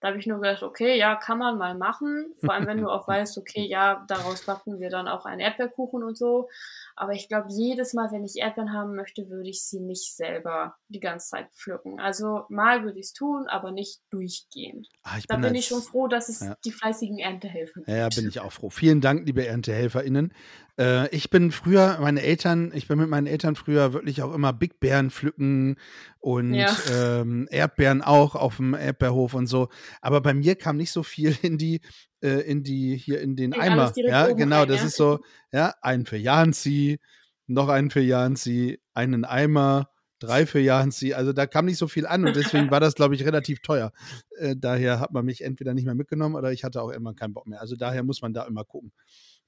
[0.00, 2.32] Da habe ich nur gedacht, okay, ja, kann man mal machen.
[2.42, 6.02] Vor allem, wenn du auch weißt, okay, ja, daraus backen wir dann auch einen Erdbeerkuchen
[6.02, 6.48] und so.
[6.96, 10.76] Aber ich glaube, jedes Mal, wenn ich Erdbeeren haben möchte, würde ich sie nicht selber
[10.88, 11.98] die ganze Zeit pflücken.
[12.00, 14.86] Also mal würde ich es tun, aber nicht durchgehend.
[15.02, 16.56] Ah, ich Da bin als- ich schon froh, dass es Ja.
[16.64, 17.88] die fleißigen Erntehelfer gibt.
[17.88, 18.70] Ja, ja, bin ich auch froh.
[18.70, 20.32] Vielen Dank, liebe ErntehelferInnen.
[20.78, 24.52] Äh, ich bin früher, meine Eltern, ich bin mit meinen Eltern früher wirklich auch immer
[24.52, 25.76] Big Bären pflücken
[26.20, 26.74] und Ja.
[26.92, 29.68] ähm, Erdbeeren auch auf dem Erdbeerhof und so.
[30.00, 31.80] Aber bei mir kam nicht so viel in die,
[32.22, 33.92] äh, in die, hier in den Eimer.
[33.96, 34.86] Ja, genau, rein, das ja.
[34.86, 35.20] ist so,
[35.52, 37.00] ja, einen für Janzi,
[37.46, 41.14] noch einen für Janzi, einen Eimer, drei für Janzi.
[41.14, 43.92] Also da kam nicht so viel an und deswegen war das, glaube ich, relativ teuer.
[44.38, 47.34] Äh, daher hat man mich entweder nicht mehr mitgenommen oder ich hatte auch immer keinen
[47.34, 47.60] Bock mehr.
[47.60, 48.92] Also daher muss man da immer gucken,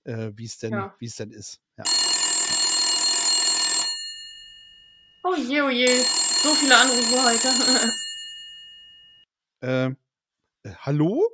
[0.04, 0.94] äh, wie es denn, Ja.
[1.00, 1.60] es denn ist.
[1.78, 1.84] Ja.
[5.24, 5.88] Oh je, oh je.
[6.42, 7.48] So viele Anrufe heute.
[9.62, 9.94] Äh,
[10.64, 11.28] äh, hallo?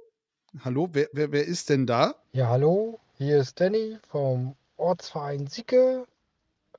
[0.64, 2.14] Hallo, wer, wer, wer ist denn da?
[2.32, 6.06] Ja, hallo, hier ist Danny vom Ortsverein Sieke.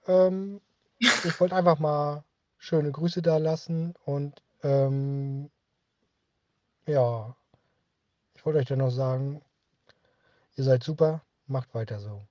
[0.07, 0.59] Ähm,
[0.99, 2.23] ich wollte einfach mal
[2.57, 5.49] schöne Grüße da lassen und ähm,
[6.87, 7.35] ja,
[8.35, 9.41] ich wollte euch dann noch sagen,
[10.55, 12.21] ihr seid super, macht weiter so.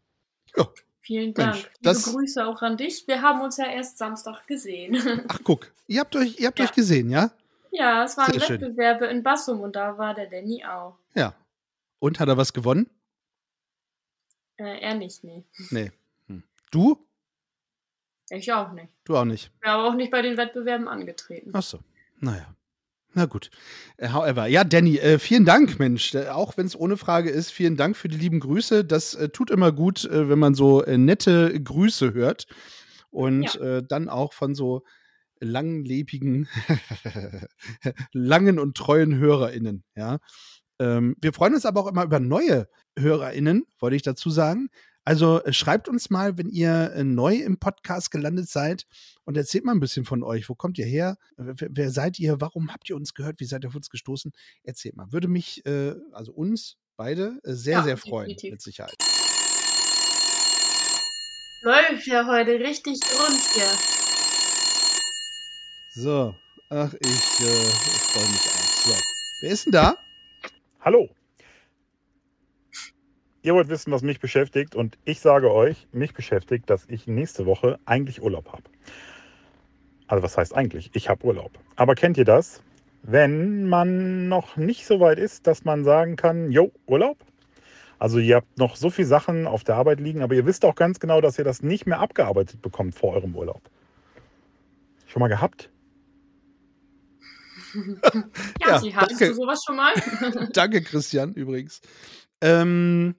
[1.00, 1.54] Vielen Dank.
[1.54, 3.06] Mensch, Liebe das- Grüße auch an dich.
[3.06, 5.22] Wir haben uns ja erst Samstag gesehen.
[5.28, 6.66] Ach, guck, ihr habt euch, ihr habt Ja.
[6.66, 7.30] euch gesehen, ja?
[7.70, 8.60] Ja, es waren Sehr schön.
[8.60, 10.98] Wettbewerbe in Bassum und da war der Danny auch.
[11.14, 11.34] Ja.
[11.98, 12.88] Und hat er was gewonnen?
[14.56, 15.44] Äh, er nicht, nee.
[15.70, 15.92] Nee.
[16.26, 16.42] Hm.
[16.70, 17.06] Du?
[18.30, 18.88] Ich auch nicht.
[19.04, 19.50] Du auch nicht.
[19.60, 21.50] Wir haben auch nicht bei den Wettbewerben angetreten.
[21.54, 21.80] Ach so.
[22.20, 22.54] Naja.
[23.14, 23.50] Na gut.
[23.96, 26.14] Äh, however, ja, Danny, äh, vielen Dank, Mensch.
[26.14, 28.84] Äh, auch wenn es ohne Frage ist, vielen Dank für die lieben Grüße.
[28.84, 32.46] Das äh, tut immer gut, äh, wenn man so äh, nette Grüße hört.
[33.10, 34.84] Und äh, dann auch von so
[35.40, 36.48] langlebigen,
[38.12, 40.18] langen und treuen HörerInnen, ja.
[40.80, 44.68] Ähm, wir freuen uns aber auch immer über neue HörerInnen, wollte ich dazu sagen.
[45.04, 48.84] Also äh, schreibt uns mal, wenn ihr äh, neu im Podcast gelandet seid
[49.24, 50.48] und erzählt mal ein bisschen von euch.
[50.48, 51.16] Wo kommt ihr her?
[51.36, 52.40] Wer, wer seid ihr?
[52.40, 53.40] Warum habt ihr uns gehört?
[53.40, 54.32] Wie seid ihr auf uns gestoßen?
[54.62, 55.10] Erzählt mal.
[55.10, 58.50] Würde mich, äh, also uns beide, äh, sehr, Ja, sehr freuen, definitiv.
[58.52, 58.94] mit Sicherheit.
[61.62, 63.97] Läuft ja heute richtig rund hier.
[66.00, 66.32] So,
[66.70, 68.94] ach, ich, äh, ich freue mich auch.
[68.94, 68.94] So,
[69.40, 69.96] wer ist denn da?
[70.80, 71.08] Hallo.
[73.42, 77.46] Ihr wollt wissen, was mich beschäftigt und ich sage euch, mich beschäftigt, dass ich nächste
[77.46, 78.62] Woche eigentlich Urlaub habe.
[80.06, 80.90] Also was heißt eigentlich?
[80.92, 81.58] Ich habe Urlaub.
[81.74, 82.62] Aber kennt ihr das?
[83.02, 87.18] Wenn man noch nicht so weit ist, dass man sagen kann, jo, Urlaub?
[87.98, 90.76] Also ihr habt noch so viele Sachen auf der Arbeit liegen, aber ihr wisst auch
[90.76, 93.62] ganz genau, dass ihr das nicht mehr abgearbeitet bekommt vor eurem Urlaub.
[95.08, 95.70] Schon mal gehabt?
[98.60, 99.34] Ja, Ja, Sie hattest danke.
[99.34, 99.92] du sowas schon mal?
[100.52, 101.80] Danke, Christian, übrigens.
[102.40, 103.14] Ähm,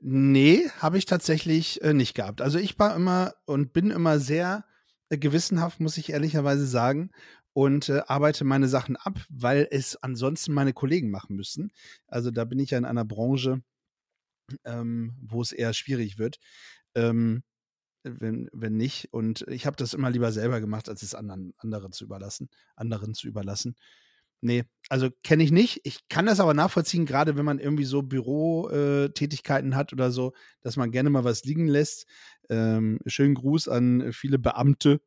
[0.00, 2.40] nee, habe ich tatsächlich äh, nicht gehabt.
[2.40, 4.64] Also ich war immer und bin immer sehr
[5.08, 7.10] äh, gewissenhaft, muss ich ehrlicherweise sagen,
[7.52, 11.72] und äh, arbeite meine Sachen ab, weil es ansonsten meine Kollegen machen müssen.
[12.06, 13.62] Also da bin ich ja in einer Branche,
[14.64, 16.36] ähm, wo es eher schwierig wird.
[16.94, 17.42] Ähm,
[18.06, 19.12] wenn, wenn nicht.
[19.12, 23.14] Und ich habe das immer lieber selber gemacht, als es anderen, anderen zu überlassen, anderen
[23.14, 23.76] zu überlassen.
[24.42, 25.80] Nee, also kenne ich nicht.
[25.84, 30.76] Ich kann das aber nachvollziehen, gerade wenn man irgendwie so Bürotätigkeiten hat oder so, dass
[30.76, 32.06] man gerne mal was liegen lässt.
[32.50, 35.00] Ähm, schönen Gruß an viele Beamte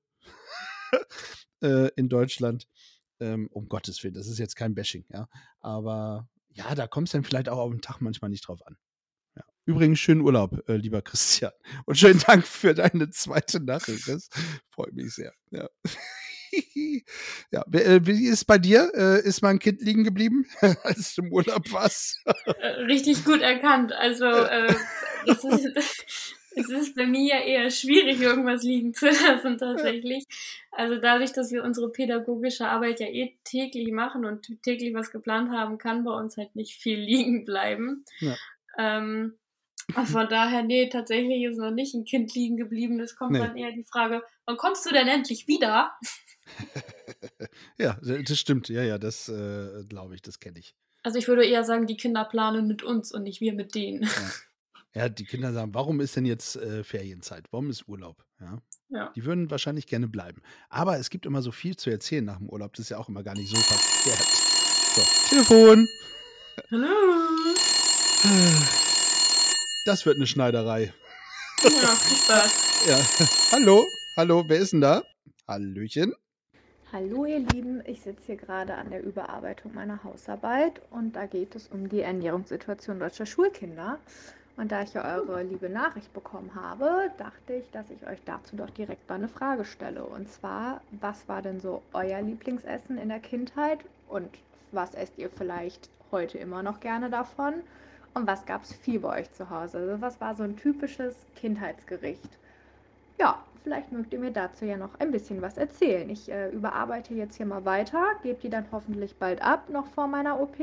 [1.62, 2.68] äh, in Deutschland.
[3.22, 5.28] Ähm, um Gottes Willen, das ist jetzt kein Bashing, ja.
[5.60, 8.78] Aber ja, da kommt es dann vielleicht auch auf den Tag manchmal nicht drauf an.
[9.70, 11.52] Übrigens, schönen Urlaub, äh, lieber Christian.
[11.86, 14.00] Und schönen Dank für deine zweite Nachricht.
[14.08, 14.28] Das
[14.72, 15.32] freut mich sehr.
[15.52, 15.70] Ja.
[17.52, 18.92] ja, äh, wie ist es bei dir?
[18.96, 20.48] Äh, ist mein Kind liegen geblieben,
[20.82, 22.20] als du im Urlaub warst?
[22.26, 23.94] Äh, richtig gut erkannt.
[23.94, 24.74] Also, äh,
[25.28, 25.68] das ist,
[26.56, 30.26] es ist bei mir ja eher schwierig, irgendwas liegen zu lassen tatsächlich.
[30.72, 35.52] Also dadurch, dass wir unsere pädagogische Arbeit ja eh täglich machen und täglich was geplant
[35.52, 38.04] haben, kann bei uns halt nicht viel liegen bleiben.
[38.20, 38.36] Ja.
[38.80, 39.38] Ähm,
[40.06, 43.00] von daher, nee, tatsächlich ist noch nicht ein Kind liegen geblieben.
[43.00, 43.40] Es kommt nee.
[43.40, 45.94] dann eher die Frage, wann kommst du denn endlich wieder?
[47.78, 48.70] ja, das stimmt.
[48.70, 50.76] Ja, ja, das äh, glaube ich, das kenne ich.
[51.04, 54.04] Also ich würde eher sagen, die Kinder planen mit uns und nicht wir mit denen.
[54.04, 54.10] Ja.
[54.96, 57.46] Ja, die Kinder sagen, warum ist denn jetzt äh, Ferienzeit?
[57.52, 58.26] Warum ist Urlaub?
[58.40, 58.58] Ja.
[58.90, 59.12] ja.
[59.16, 60.42] Die würden wahrscheinlich gerne bleiben.
[60.68, 62.74] Aber es gibt immer so viel zu erzählen nach dem Urlaub.
[62.74, 64.28] Das ist ja auch immer gar nicht so verkehrt.
[64.96, 65.88] So, Telefon.
[66.72, 66.88] Hallo.
[69.86, 70.94] Das wird eine Schneiderei.
[71.64, 72.86] Ja, viel Spaß.
[72.88, 73.00] Ja.
[73.54, 73.86] Hallo.
[74.18, 75.04] Hallo, wer ist denn da?
[75.48, 76.14] Hallöchen.
[76.92, 81.56] Hallo ihr Lieben, ich sitze hier gerade an der Überarbeitung meiner Hausarbeit und da geht
[81.56, 84.00] es um die Ernährungssituation deutscher Schulkinder.
[84.58, 88.58] Und da ich ja eure liebe Nachricht bekommen habe, dachte ich, dass ich euch dazu
[88.58, 90.04] doch direkt mal eine Frage stelle.
[90.04, 94.30] Und zwar, was war denn so euer Lieblingsessen in der Kindheit und
[94.74, 97.54] was esst ihr vielleicht heute immer noch gerne davon?
[98.14, 99.78] Und was gab es viel bei euch zu Hause?
[99.78, 102.30] Also was war so ein typisches Kindheitsgericht?
[103.20, 106.10] Ja, vielleicht mögt ihr mir dazu ja noch ein bisschen was erzählen.
[106.10, 110.08] Ich äh, überarbeite jetzt hier mal weiter, gebe die dann hoffentlich bald ab, noch vor
[110.08, 110.58] meiner OP.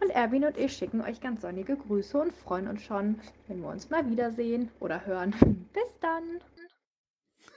[0.00, 3.68] Und Erwin und ich schicken euch ganz sonnige Grüße und freuen uns schon, wenn wir
[3.68, 5.34] uns mal wiedersehen oder hören.
[5.72, 6.40] Bis dann.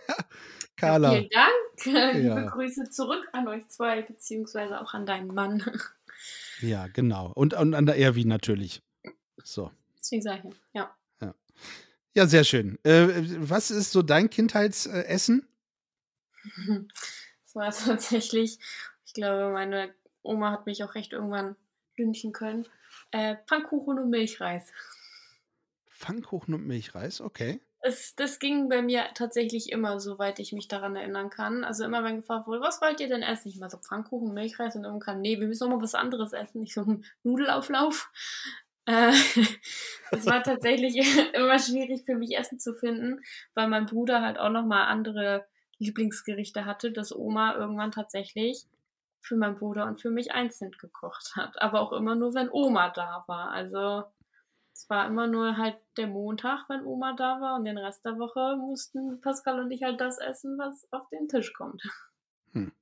[0.75, 1.11] Carla.
[1.11, 1.85] Vielen Dank.
[2.15, 2.49] Liebe ja.
[2.49, 5.63] Grüße zurück an euch zwei, beziehungsweise auch an deinen Mann.
[6.61, 7.31] Ja, genau.
[7.35, 8.81] Und, und an der Erwin natürlich.
[9.43, 9.71] So.
[9.99, 10.95] Deswegen sage ich, ja.
[11.21, 11.33] ja.
[12.15, 12.77] Ja, sehr schön.
[12.83, 13.07] Äh,
[13.49, 15.47] was ist so dein Kindheitsessen?
[17.53, 18.57] Das war tatsächlich,
[19.05, 21.55] ich glaube, meine Oma hat mich auch recht irgendwann
[21.95, 22.67] lünchen können.
[23.11, 24.71] Äh, Pfannkuchen und Milchreis.
[25.91, 27.61] Pfannkuchen und Milchreis, okay.
[27.85, 31.63] Es, das ging bei mir tatsächlich immer, soweit ich mich daran erinnern kann.
[31.63, 33.49] Also immer, wenn gefragt wurde, was wollt ihr denn essen?
[33.49, 36.63] Ich mal so Pfannkuchen, Milchreis und irgendwann, nee, wir müssen noch mal was anderes essen.
[36.63, 38.09] Ich so, einen Nudelauflauf.
[38.85, 39.11] Äh,
[40.11, 40.97] es war tatsächlich
[41.33, 43.21] immer schwierig für mich Essen zu finden,
[43.53, 45.45] weil mein Bruder halt auch noch mal andere
[45.77, 48.65] Lieblingsgerichte hatte, dass Oma irgendwann tatsächlich
[49.21, 51.61] für meinen Bruder und für mich einzeln gekocht hat.
[51.61, 53.51] Aber auch immer nur, wenn Oma da war.
[53.51, 54.03] Also
[54.73, 58.17] es war immer nur halt der Montag, wenn Oma da war und den Rest der
[58.17, 61.81] Woche mussten Pascal und ich halt das essen, was auf den Tisch kommt.
[62.51, 62.73] Hm.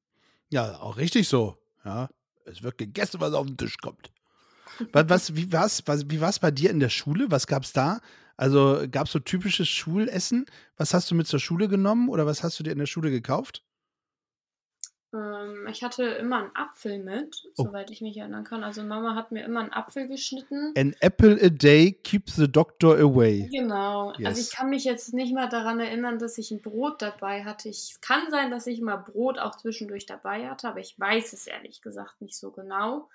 [0.49, 1.57] Ja, auch richtig so.
[1.85, 2.09] Ja,
[2.45, 4.11] es wird gegessen, was auf den Tisch kommt.
[4.91, 7.31] Was, was, wie war es was, wie war's bei dir in der Schule?
[7.31, 7.99] Was gab es da?
[8.37, 10.45] Also gab es so typisches Schulessen?
[10.77, 13.11] Was hast du mit zur Schule genommen oder was hast du dir in der Schule
[13.11, 13.63] gekauft?
[15.13, 17.65] Ähm, ich hatte immer einen Apfel mit, oh.
[17.65, 18.63] soweit ich mich erinnern kann.
[18.63, 20.73] Also Mama hat mir immer einen Apfel geschnitten.
[20.77, 23.49] An apple a day keeps the doctor away.
[23.51, 24.13] Genau.
[24.17, 24.27] Yes.
[24.27, 27.69] Also ich kann mich jetzt nicht mal daran erinnern, dass ich ein Brot dabei hatte.
[27.69, 31.47] Ich kann sein, dass ich mal Brot auch zwischendurch dabei hatte, aber ich weiß es
[31.47, 33.09] ehrlich gesagt nicht so genau.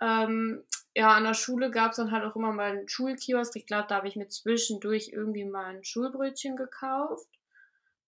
[0.00, 0.62] Ähm,
[0.94, 3.56] ja, an der Schule gab es dann halt auch immer mal einen Schulkiosk.
[3.56, 7.28] Ich glaube, da habe ich mir zwischendurch irgendwie mal ein Schulbrötchen gekauft.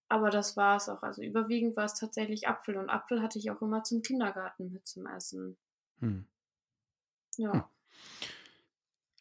[0.09, 1.03] Aber das war es auch.
[1.03, 2.77] Also überwiegend war es tatsächlich Apfel.
[2.77, 5.57] Und Apfel hatte ich auch immer zum Kindergarten mit zum Essen.
[5.99, 6.27] Hm.
[7.39, 7.53] Ja.
[7.53, 7.65] Hm.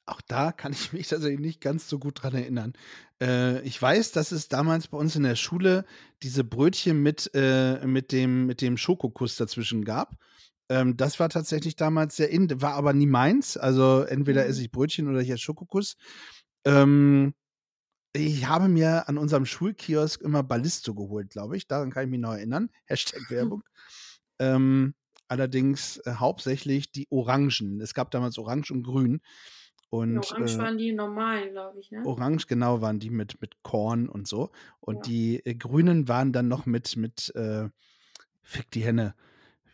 [0.06, 2.74] Auch da kann ich mich tatsächlich nicht ganz so gut dran erinnern.
[3.20, 5.86] Äh, ich weiß, dass es damals bei uns in der Schule
[6.22, 10.16] diese Brötchen mit, äh, mit, dem, mit dem Schokokuss dazwischen gab.
[10.70, 13.58] Ähm, das war tatsächlich damals sehr in, war aber nie meins.
[13.58, 14.50] Also entweder mhm.
[14.50, 15.96] esse ich Brötchen oder hier Schokokuss.
[16.66, 17.34] Ähm,
[18.14, 21.68] ich habe mir an unserem Schulkiosk immer Ballisto geholt, glaube ich.
[21.68, 22.70] Daran kann ich mich noch erinnern.
[22.86, 23.64] Hashtag Werbung.
[24.40, 24.96] ähm,
[25.28, 27.82] allerdings äh, hauptsächlich die Orangen.
[27.82, 29.22] Es gab damals Orange und Grün.
[29.90, 32.04] Und, die Orange äh, waren die normalen, glaube ich, ne?
[32.06, 34.52] Orange, genau, waren die mit, mit Korn und so.
[34.80, 35.02] Und ja.
[35.04, 37.70] die äh, Grünen waren dann noch mit, mit äh,
[38.44, 39.16] Fick die Henne.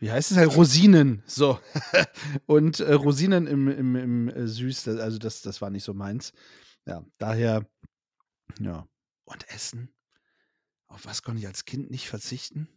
[0.01, 0.57] Wie heißt es halt?
[0.57, 1.21] Rosinen.
[1.27, 1.59] So.
[2.47, 6.33] und äh, Rosinen im, im, im äh, Süß, also das, das war nicht so meins.
[6.85, 7.65] Ja, daher
[8.59, 8.87] ja.
[9.25, 9.93] Und Essen?
[10.87, 12.67] Auf was konnte ich als Kind nicht verzichten?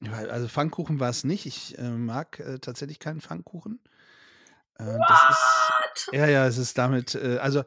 [0.00, 1.44] Also Pfannkuchen war es nicht.
[1.44, 3.80] Ich äh, mag äh, tatsächlich keinen Pfannkuchen.
[4.76, 5.20] Äh, das
[5.94, 7.64] ist, ja, ja, es ist damit, äh, also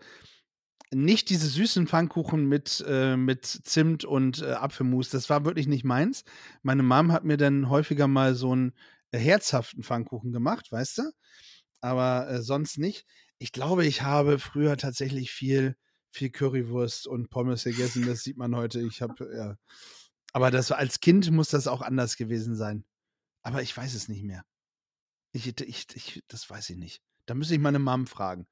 [0.94, 5.10] nicht diese süßen Pfannkuchen mit, äh, mit Zimt und äh, Apfelmus.
[5.10, 6.24] Das war wirklich nicht meins.
[6.64, 8.74] Meine Mom hat mir dann häufiger mal so einen
[9.14, 11.04] herzhaften Pfannkuchen gemacht, weißt du?
[11.82, 13.06] aber äh, sonst nicht.
[13.40, 15.76] Ich glaube, ich habe früher tatsächlich viel,
[16.12, 18.06] viel Currywurst und Pommes gegessen.
[18.06, 18.82] Das sieht man heute.
[18.82, 19.58] Ich habe, ja.
[20.32, 22.86] Aber das als Kind muss das auch anders gewesen sein.
[23.42, 24.44] Aber ich weiß es nicht mehr.
[25.34, 27.02] Ich, ich, ich, das weiß ich nicht.
[27.26, 28.48] Da müsste ich meine Mom fragen.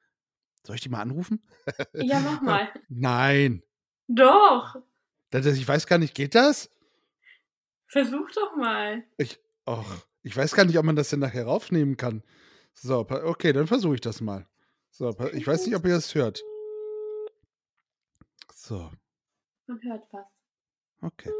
[0.63, 1.41] Soll ich die mal anrufen?
[1.93, 2.69] Ja, mach mal.
[2.89, 3.63] Nein.
[4.07, 4.75] Doch.
[5.29, 6.69] Das, ich weiß gar nicht, geht das?
[7.87, 9.03] Versuch doch mal.
[9.17, 9.85] Ich, och,
[10.23, 12.23] ich weiß gar nicht, ob man das denn nachher raufnehmen kann.
[12.73, 14.47] So, okay, dann versuche ich das mal.
[14.91, 16.41] So, ich weiß nicht, ob ihr das hört.
[18.53, 18.91] So.
[19.67, 20.25] Man hört was.
[21.01, 21.31] Okay.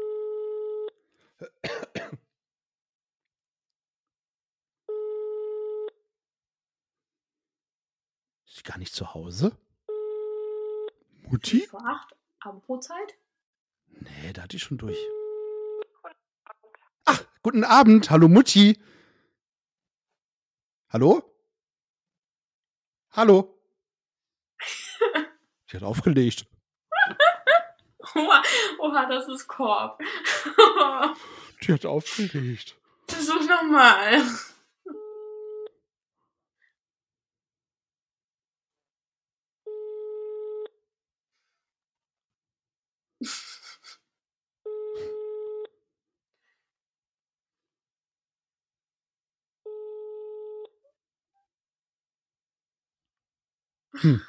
[8.60, 9.56] Sie gar nicht zu Hause?
[11.22, 11.66] Mutti?
[11.66, 13.14] Vor acht, Abendbrotzeit?
[13.86, 14.98] Nee, da hat die schon durch.
[17.06, 18.10] Ach, guten Abend.
[18.10, 18.78] Hallo Mutti.
[20.90, 21.22] Hallo?
[23.12, 23.58] Hallo?
[25.70, 26.46] Die hat aufgelegt.
[28.14, 28.42] Oha,
[28.78, 30.02] oha, das ist Korb.
[31.62, 32.76] Die hat aufgelegt.
[33.08, 34.22] Versuch nochmal.
[53.94, 54.22] Hm.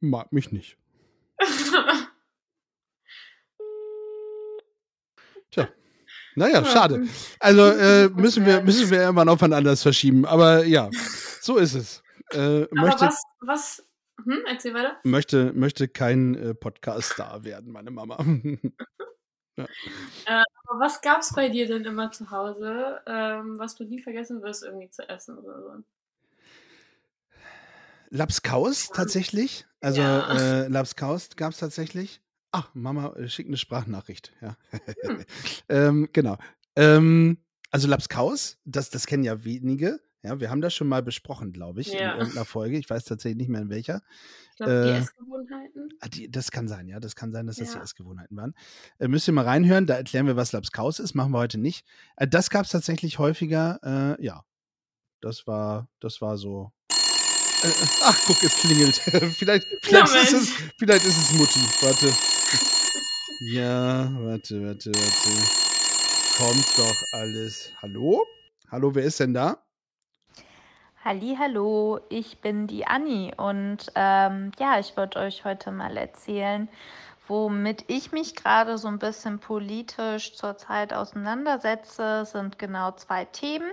[0.00, 0.78] Mag mich nicht.
[5.50, 5.68] Tja.
[6.36, 7.06] Naja, schade.
[7.40, 10.24] Also äh, müssen wir müssen wir irgendwann aufeinander verschieben.
[10.24, 10.90] Aber ja,
[11.40, 12.02] so ist es.
[12.32, 13.86] Äh, Aber möchte, was, was,
[14.24, 14.98] hm, erzähl weiter.
[15.04, 18.16] möchte, möchte kein äh, Podcast-Star werden, meine Mama.
[19.56, 24.64] Aber was gab's bei dir denn immer zu Hause, ähm, was du nie vergessen wirst,
[24.64, 25.84] irgendwie zu essen oder so?
[28.18, 29.66] Lapskaus tatsächlich.
[29.80, 30.36] Also Ja.
[30.38, 32.20] äh, Lapskaus gab es tatsächlich.
[32.52, 34.32] Ach, Mama äh, schickt eine Sprachnachricht.
[34.40, 34.56] Ja.
[34.70, 35.24] Hm.
[35.68, 36.38] ähm, genau.
[36.76, 37.38] Ähm,
[37.72, 39.98] also Lapskaus, das, das kennen ja wenige.
[40.22, 42.12] Ja, wir haben das schon mal besprochen, glaube ich, Ja.
[42.12, 42.78] in irgendeiner Folge.
[42.78, 44.00] Ich weiß tatsächlich nicht mehr in welcher.
[44.52, 45.88] Ich glaube, die Äh, Essgewohnheiten.
[46.00, 47.00] Ah, die, das kann sein, ja.
[47.00, 47.82] Das kann sein, dass das die Ja.
[47.82, 48.54] Essgewohnheiten waren.
[49.00, 51.14] Äh, müsst ihr mal reinhören, da erklären wir, was Lapskaus ist.
[51.14, 51.84] Machen wir heute nicht.
[52.16, 54.16] Äh, das gab es tatsächlich häufiger.
[54.18, 54.44] Äh, ja.
[55.20, 56.70] Das war, das war so.
[58.02, 58.96] Ach, guck, es klingelt.
[59.36, 61.60] vielleicht, vielleicht, ist es, vielleicht ist es Mutti.
[61.80, 62.12] Warte.
[63.40, 65.30] Ja, warte, warte, warte.
[66.36, 67.70] Kommt doch alles.
[67.80, 68.26] Hallo?
[68.70, 69.58] Hallo, wer ist denn da?
[71.04, 76.68] Hallo, ich bin die Anni und ähm, ja, ich wollte euch heute mal erzählen,
[77.28, 83.70] womit ich mich gerade so ein bisschen politisch zurzeit auseinandersetze, sind genau zwei Themen.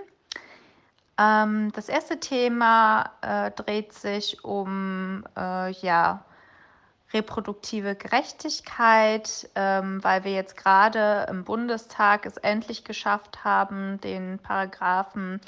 [1.22, 6.24] Ähm, das erste Thema äh, dreht sich um äh, ja,
[7.12, 15.40] reproduktive Gerechtigkeit, ähm, weil wir jetzt gerade im Bundestag es endlich geschafft haben, den Paragraphen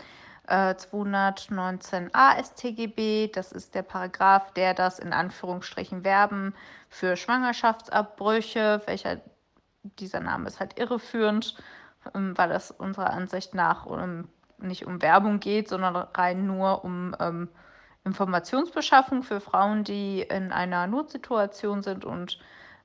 [0.49, 6.55] äh, 219a StGB, das ist der Paragraph, der das in Anführungsstrichen Werben
[6.89, 9.21] für Schwangerschaftsabbrüche, welcher
[9.99, 11.57] dieser Name ist halt irreführend,
[12.15, 17.15] ähm, weil es unserer Ansicht nach um, nicht um Werbung geht, sondern rein nur um
[17.21, 17.49] ähm,
[18.05, 22.39] Informationsbeschaffung für Frauen, die in einer Notsituation sind und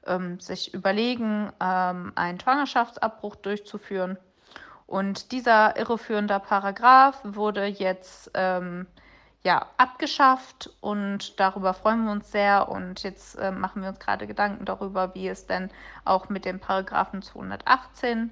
[0.06, 4.18] ähm, sich überlegen, ähm, einen Schwangerschaftsabbruch durchzuführen.
[4.88, 8.88] Und dieser irreführende Paragraph wurde jetzt ähm,
[9.44, 12.70] ja, abgeschafft und darüber freuen wir uns sehr.
[12.70, 15.70] Und jetzt äh, machen wir uns gerade Gedanken darüber, wie es denn
[16.06, 18.32] auch mit dem Paragraphen 218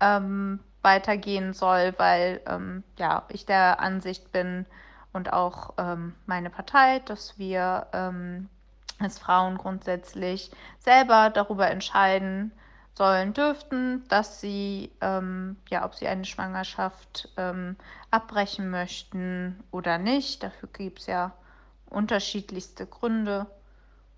[0.00, 4.66] ähm, weitergehen soll, weil ähm, ja, ich der Ansicht bin
[5.12, 8.48] und auch ähm, meine Partei, dass wir ähm,
[8.98, 12.52] als Frauen grundsätzlich selber darüber entscheiden
[12.94, 17.76] sollen dürften, dass sie, ähm, ja, ob sie eine Schwangerschaft ähm,
[18.10, 20.42] abbrechen möchten oder nicht.
[20.42, 21.32] Dafür gibt es ja
[21.86, 23.46] unterschiedlichste Gründe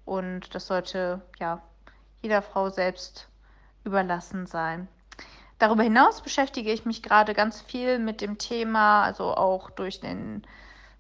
[0.05, 1.63] und das sollte ja
[2.23, 3.29] jeder Frau selbst
[3.85, 4.89] überlassen sein.
[5.63, 10.43] Darüber hinaus beschäftige ich mich gerade ganz viel mit dem Thema, also auch durch den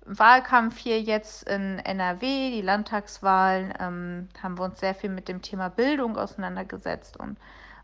[0.04, 5.42] Wahlkampf hier jetzt in NRW, die Landtagswahlen, ähm, haben wir uns sehr viel mit dem
[5.42, 7.16] Thema Bildung auseinandergesetzt.
[7.16, 7.38] Und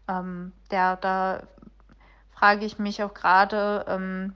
[0.08, 1.42] ähm, der, da
[2.30, 4.34] frage ich mich auch gerade, ähm,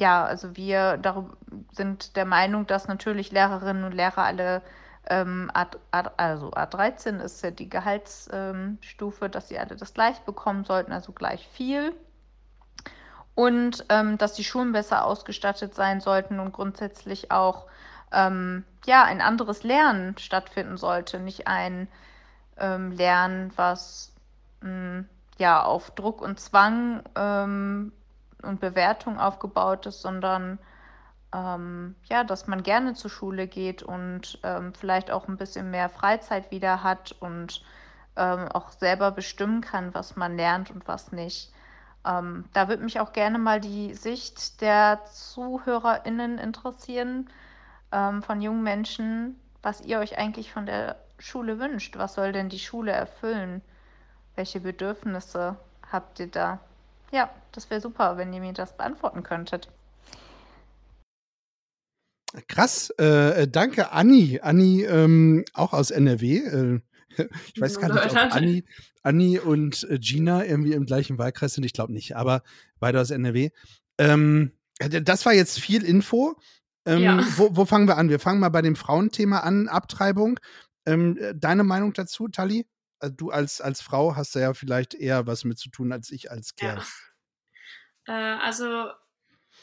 [0.00, 0.98] ja, also wir
[1.72, 4.62] sind der Meinung, dass natürlich Lehrerinnen und Lehrer alle,
[5.08, 10.64] ähm, A, A, also A13 ist ja die Gehaltsstufe, dass sie alle das gleich bekommen
[10.64, 11.94] sollten, also gleich viel.
[13.34, 17.66] und ähm, dass die Schulen besser ausgestattet sein sollten und grundsätzlich auch
[18.12, 21.20] ähm, ja, ein anderes Lernen stattfinden sollte.
[21.20, 21.88] Nicht ein
[22.58, 24.12] ähm, Lernen, was
[24.62, 27.92] mh, hm, ja, auf Druck und Zwang ähm,
[28.42, 30.58] und Bewertung aufgebaut ist, sondern
[31.34, 35.88] ähm, ja, dass man gerne zur Schule geht und ähm, vielleicht auch ein bisschen mehr
[35.88, 37.62] Freizeit wieder hat und
[38.16, 41.52] ähm, auch selber bestimmen kann, was man lernt und was nicht.
[42.04, 47.28] Ähm, da würde mich auch gerne mal die Sicht der ZuhörerInnen interessieren,
[47.92, 51.98] ähm, von jungen Menschen, was ihr euch eigentlich von der Schule wünscht.
[51.98, 53.62] Was soll denn die Schule erfüllen?
[54.34, 55.56] Welche Bedürfnisse
[55.90, 56.60] habt ihr da?
[57.10, 59.68] Ja, das wäre super, wenn ihr mir das beantworten könntet.
[62.48, 64.40] Krass, äh, äh danke Anni.
[64.42, 66.36] Anni, ähm, auch aus NRW.
[66.38, 66.80] Äh,
[67.54, 68.64] ich weiß gar nicht, ob Anni,
[69.02, 71.64] Anni und äh, Gina irgendwie im gleichen Wahlkreis sind.
[71.64, 72.42] Ich glaube nicht, aber
[72.78, 73.50] beide aus NRW.
[73.98, 76.36] Ähm, das war jetzt viel Info.
[76.84, 77.24] Ähm, ja.
[77.36, 78.10] wo, wo, fangen wir an?
[78.10, 80.38] Wir fangen mal bei dem Frauenthema an, Abtreibung.
[80.86, 82.66] Ähm, äh, deine Meinung dazu, Tali?
[83.16, 86.30] Du als, als Frau hast da ja vielleicht eher was mit zu tun als ich
[86.30, 86.82] als Kerl.
[88.06, 88.36] Ja.
[88.36, 88.90] Äh, also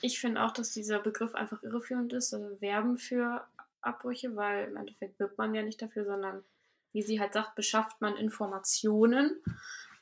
[0.04, 3.48] ich finde auch, dass dieser Begriff einfach irreführend ist, also Werben für
[3.82, 6.44] Abbrüche, weil im Endeffekt wirbt man ja nicht dafür, sondern
[6.92, 9.42] wie sie halt sagt, beschafft man Informationen.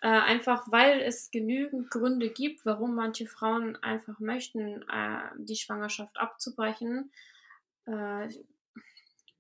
[0.01, 6.17] Äh, einfach weil es genügend Gründe gibt, warum manche Frauen einfach möchten, äh, die Schwangerschaft
[6.17, 7.11] abzubrechen.
[7.85, 8.27] Äh,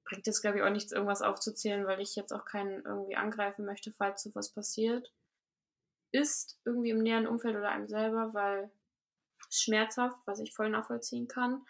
[0.05, 3.65] bringt es, glaube ich, auch nichts, irgendwas aufzuzählen, weil ich jetzt auch keinen irgendwie angreifen
[3.65, 5.11] möchte, falls so was passiert
[6.11, 8.69] ist, irgendwie im näheren Umfeld oder einem selber, weil
[9.51, 11.65] schmerzhaft, was ich voll nachvollziehen kann.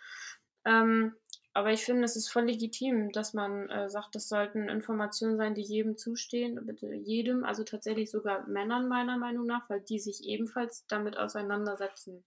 [0.65, 1.15] Ähm,
[1.53, 5.53] aber ich finde, es ist voll legitim, dass man äh, sagt, das sollten Informationen sein,
[5.53, 10.23] die jedem zustehen, bitte jedem, also tatsächlich sogar Männern meiner Meinung nach, weil die sich
[10.23, 12.23] ebenfalls damit auseinandersetzen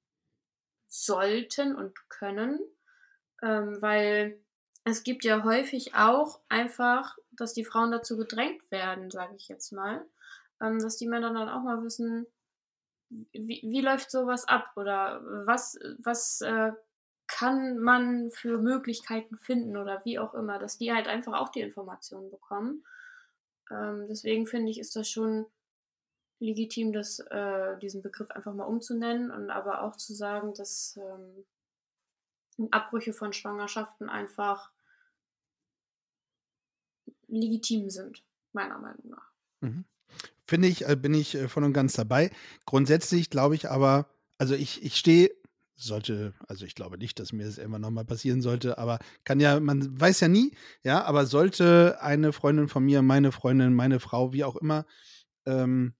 [0.88, 2.60] sollten und können,
[3.42, 4.38] ähm, weil
[4.84, 9.72] es gibt ja häufig auch einfach, dass die Frauen dazu gedrängt werden, sage ich jetzt
[9.72, 10.04] mal,
[10.60, 12.26] ähm, dass die Männer dann auch mal wissen,
[13.32, 16.72] wie, wie läuft sowas ab oder was, was äh,
[17.26, 21.60] kann man für Möglichkeiten finden oder wie auch immer, dass die halt einfach auch die
[21.60, 22.84] Informationen bekommen.
[23.70, 25.46] Ähm, deswegen finde ich, ist das schon
[26.38, 31.46] legitim, das, äh, diesen Begriff einfach mal umzunennen und aber auch zu sagen, dass ähm,
[32.70, 34.70] Abbrüche von Schwangerschaften einfach
[37.26, 39.30] legitim sind, meiner Meinung nach.
[39.60, 39.84] Mhm.
[40.46, 42.30] Finde ich, äh, bin ich äh, voll und ganz dabei.
[42.66, 45.30] Grundsätzlich glaube ich aber, also ich, ich stehe
[45.76, 49.58] sollte, also ich glaube nicht, dass mir das irgendwann nochmal passieren sollte, aber kann ja,
[49.60, 50.52] man weiß ja nie,
[50.84, 54.86] ja, aber sollte eine Freundin von mir, meine Freundin, meine Frau, wie auch immer,
[55.46, 55.94] ähm,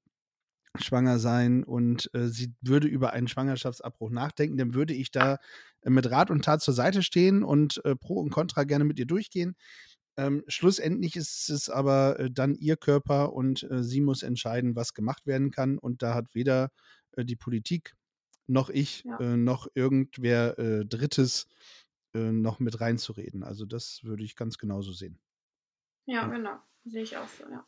[0.76, 5.38] schwanger sein und äh, sie würde über einen Schwangerschaftsabbruch nachdenken, dann würde ich da
[5.82, 8.98] äh, mit Rat und Tat zur Seite stehen und äh, Pro und Contra gerne mit
[8.98, 9.56] ihr durchgehen.
[10.16, 14.94] Ähm, schlussendlich ist es aber äh, dann ihr Körper und äh, sie muss entscheiden, was
[14.94, 15.78] gemacht werden kann.
[15.78, 16.70] Und da hat weder
[17.12, 17.94] äh, die Politik
[18.46, 19.18] noch ich, ja.
[19.18, 21.48] äh, noch irgendwer äh, Drittes
[22.14, 23.42] äh, noch mit reinzureden.
[23.42, 25.18] Also das würde ich ganz genauso sehen.
[26.06, 26.26] Ja, ja.
[26.28, 26.56] genau.
[26.84, 27.66] Sehe ich auch so, ja.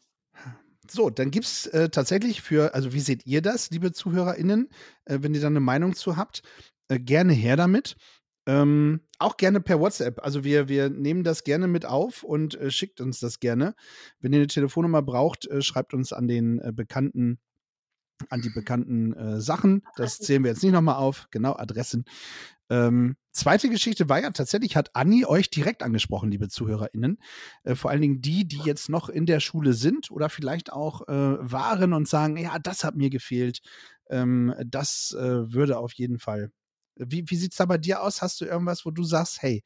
[0.88, 4.68] So, dann gibt es tatsächlich für, also wie seht ihr das, liebe ZuhörerInnen,
[5.07, 6.42] wenn ihr da eine Meinung zu habt,
[6.88, 7.97] gerne her damit.
[8.47, 10.22] Ähm, auch gerne per WhatsApp.
[10.22, 13.74] Also wir, wir nehmen das gerne mit auf und äh, schickt uns das gerne.
[14.20, 17.38] Wenn ihr eine Telefonnummer braucht, äh, schreibt uns an den äh, bekannten
[18.30, 19.82] an die bekannten äh, Sachen.
[19.97, 21.28] Das zählen wir jetzt nicht nochmal auf.
[21.30, 22.07] Genau, Adressen.
[22.70, 27.18] Ähm, zweite Geschichte war ja tatsächlich, hat Anni euch direkt angesprochen, liebe ZuhörerInnen.
[27.64, 31.07] Äh, vor allen Dingen die, die jetzt noch in der Schule sind oder vielleicht auch
[31.09, 33.61] äh, waren und sagen, ja, das hat mir gefehlt.
[34.09, 36.53] Ähm, das würde auf jeden Fall.
[36.97, 38.22] Wie, wie sieht es da bei dir aus?
[38.22, 39.62] Hast du irgendwas, wo du sagst, hey,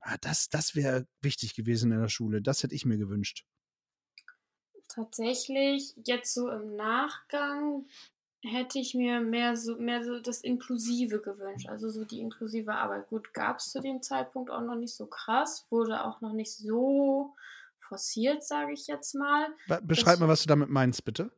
[0.00, 3.44] ah, das, das wäre wichtig gewesen in der Schule, das hätte ich mir gewünscht?
[4.88, 7.86] Tatsächlich, jetzt so im Nachgang
[8.42, 11.68] hätte ich mir mehr so, mehr so das Inklusive gewünscht.
[11.68, 13.08] Also so die inklusive Arbeit.
[13.08, 16.52] Gut, gab es zu dem Zeitpunkt auch noch nicht so krass, wurde auch noch nicht
[16.52, 17.34] so
[17.78, 19.48] forciert, sage ich jetzt mal.
[19.82, 21.30] Beschreib das, mal, was du damit meinst, bitte.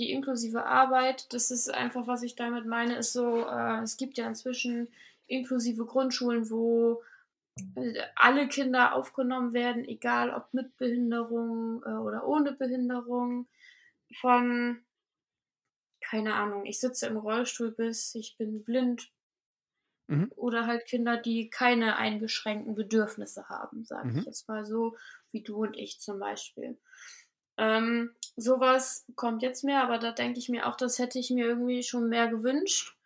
[0.00, 4.16] Die inklusive Arbeit, das ist einfach, was ich damit meine, ist so, äh, es gibt
[4.16, 4.88] ja inzwischen
[5.26, 7.02] inklusive Grundschulen, wo
[8.16, 13.46] alle Kinder aufgenommen werden, egal ob mit Behinderung äh, oder ohne Behinderung.
[14.20, 14.82] Von,
[16.00, 19.12] keine Ahnung, ich sitze im Rollstuhl bis ich bin blind.
[20.08, 20.32] Mhm.
[20.34, 24.18] Oder halt Kinder, die keine eingeschränkten Bedürfnisse haben, sage mhm.
[24.18, 24.96] ich jetzt mal so,
[25.30, 26.78] wie du und ich zum Beispiel.
[27.58, 31.46] Ähm, sowas kommt jetzt mehr, aber da denke ich mir auch, das hätte ich mir
[31.46, 32.96] irgendwie schon mehr gewünscht.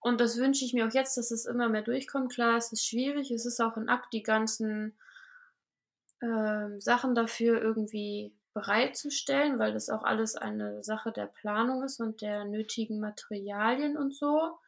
[0.00, 2.32] Und das wünsche ich mir auch jetzt, dass es immer mehr durchkommt.
[2.32, 3.30] Klar, es ist schwierig.
[3.30, 4.96] Es ist auch ein Akt, die ganzen
[6.20, 12.20] ähm, Sachen dafür irgendwie bereitzustellen, weil das auch alles eine Sache der Planung ist und
[12.20, 14.58] der nötigen Materialien und so.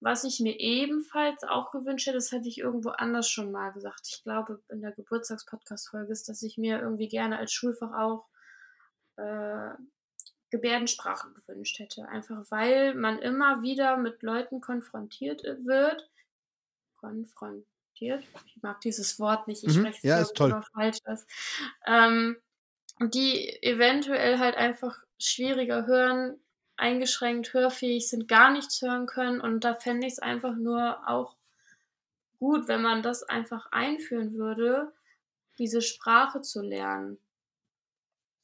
[0.00, 4.08] Was ich mir ebenfalls auch gewünscht hätte, das hätte ich irgendwo anders schon mal gesagt.
[4.08, 8.26] Ich glaube, in der Geburtstagspodcast-Folge ist, dass ich mir irgendwie gerne als Schulfach auch
[9.16, 9.70] äh,
[10.50, 12.08] Gebärdensprache gewünscht hätte.
[12.08, 16.10] Einfach weil man immer wieder mit Leuten konfrontiert wird.
[16.96, 18.24] Konfrontiert?
[18.46, 19.64] Ich mag dieses Wort nicht.
[19.64, 19.72] Ich Mhm.
[19.74, 20.56] spreche es Ja, ist toll.
[20.74, 21.26] falsch aus.
[21.86, 22.36] Ähm,
[23.00, 26.40] die eventuell halt einfach schwieriger hören,
[26.76, 29.40] eingeschränkt hörfähig sind, gar nichts hören können.
[29.40, 31.36] Und da fände ich es einfach nur auch
[32.38, 34.92] gut, wenn man das einfach einführen würde,
[35.58, 37.18] diese Sprache zu lernen.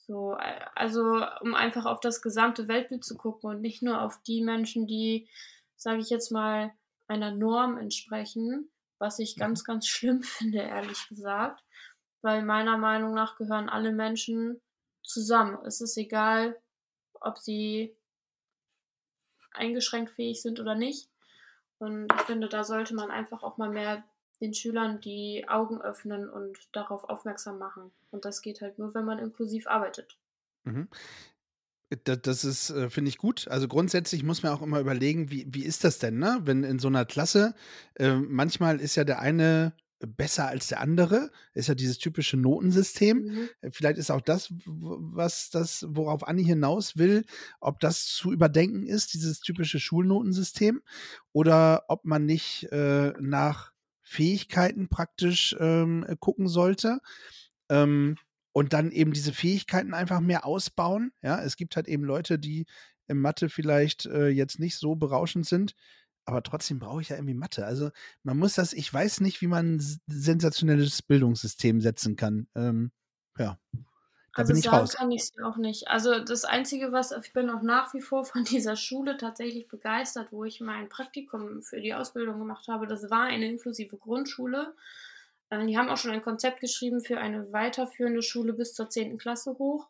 [0.09, 4.21] So, äh, also um einfach auf das gesamte Weltbild zu gucken und nicht nur auf
[4.23, 5.29] die Menschen, die,
[5.77, 6.73] sage ich jetzt mal,
[7.09, 11.63] einer Norm entsprechen, was ich ganz, ganz schlimm finde, ehrlich gesagt.
[12.23, 14.61] Weil meiner Meinung nach gehören alle Menschen
[15.03, 15.59] zusammen.
[15.65, 16.59] Es ist egal,
[17.21, 17.95] ob sie
[19.53, 21.11] eingeschränkt fähig sind oder nicht.
[21.79, 24.03] Und ich finde, da sollte man einfach auch mal mehr
[24.41, 27.91] den Schülern die Augen öffnen und darauf aufmerksam machen.
[28.11, 30.19] Und das geht halt nur, wenn man inklusiv arbeitet.
[30.65, 30.89] Mhm.
[32.05, 33.49] Da- Das ist, äh, finde ich gut.
[33.49, 36.41] Also grundsätzlich muss man auch immer überlegen, wie, wie ist das denn, ne?
[36.45, 37.55] Wenn in so einer Klasse,
[37.95, 43.49] äh, manchmal ist ja der eine besser als der andere, ist ja dieses typische Notensystem.
[43.63, 43.73] Mhm.
[43.73, 47.25] Vielleicht ist auch das, was das, worauf Anni hinaus will,
[47.59, 50.83] ob das zu überdenken ist, dieses typische Schulnotensystem,
[51.33, 53.73] oder ob man nicht äh, nach
[54.09, 57.01] Fähigkeiten praktisch ähm, gucken sollte.
[57.69, 58.17] Ähm,
[58.53, 61.13] und dann eben diese Fähigkeiten einfach mehr ausbauen.
[61.23, 62.67] Ja, es gibt halt eben Leute, die
[63.07, 65.75] in Mathe vielleicht äh, jetzt nicht so berauschend sind,
[66.25, 67.67] aber trotzdem brauche ich ja irgendwie Mathe.
[67.67, 67.91] Also
[68.23, 72.49] man muss das, ich weiß nicht, wie man ein sensationelles Bildungssystem setzen kann.
[72.55, 72.91] Ähm,
[73.39, 73.59] ja,
[74.39, 74.97] da Also bin ich raus.
[74.97, 75.89] kann ich es auch nicht.
[75.89, 80.33] Also das Einzige, was ich bin auch nach wie vor von dieser Schule tatsächlich begeistert,
[80.33, 82.87] wo ich mein Praktikum für die Ausbildung gemacht habe.
[82.87, 84.75] Das war eine inklusive Grundschule.
[85.51, 89.19] Äh, Die haben auch schon ein Konzept geschrieben für eine weiterführende Schule bis zur 10.
[89.19, 89.89] Klasse hoch.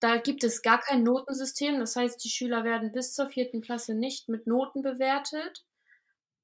[0.00, 1.80] Da gibt es gar kein Notensystem.
[1.80, 5.64] Das heißt, die Schüler werden bis zur vierten Klasse nicht mit Noten bewertet.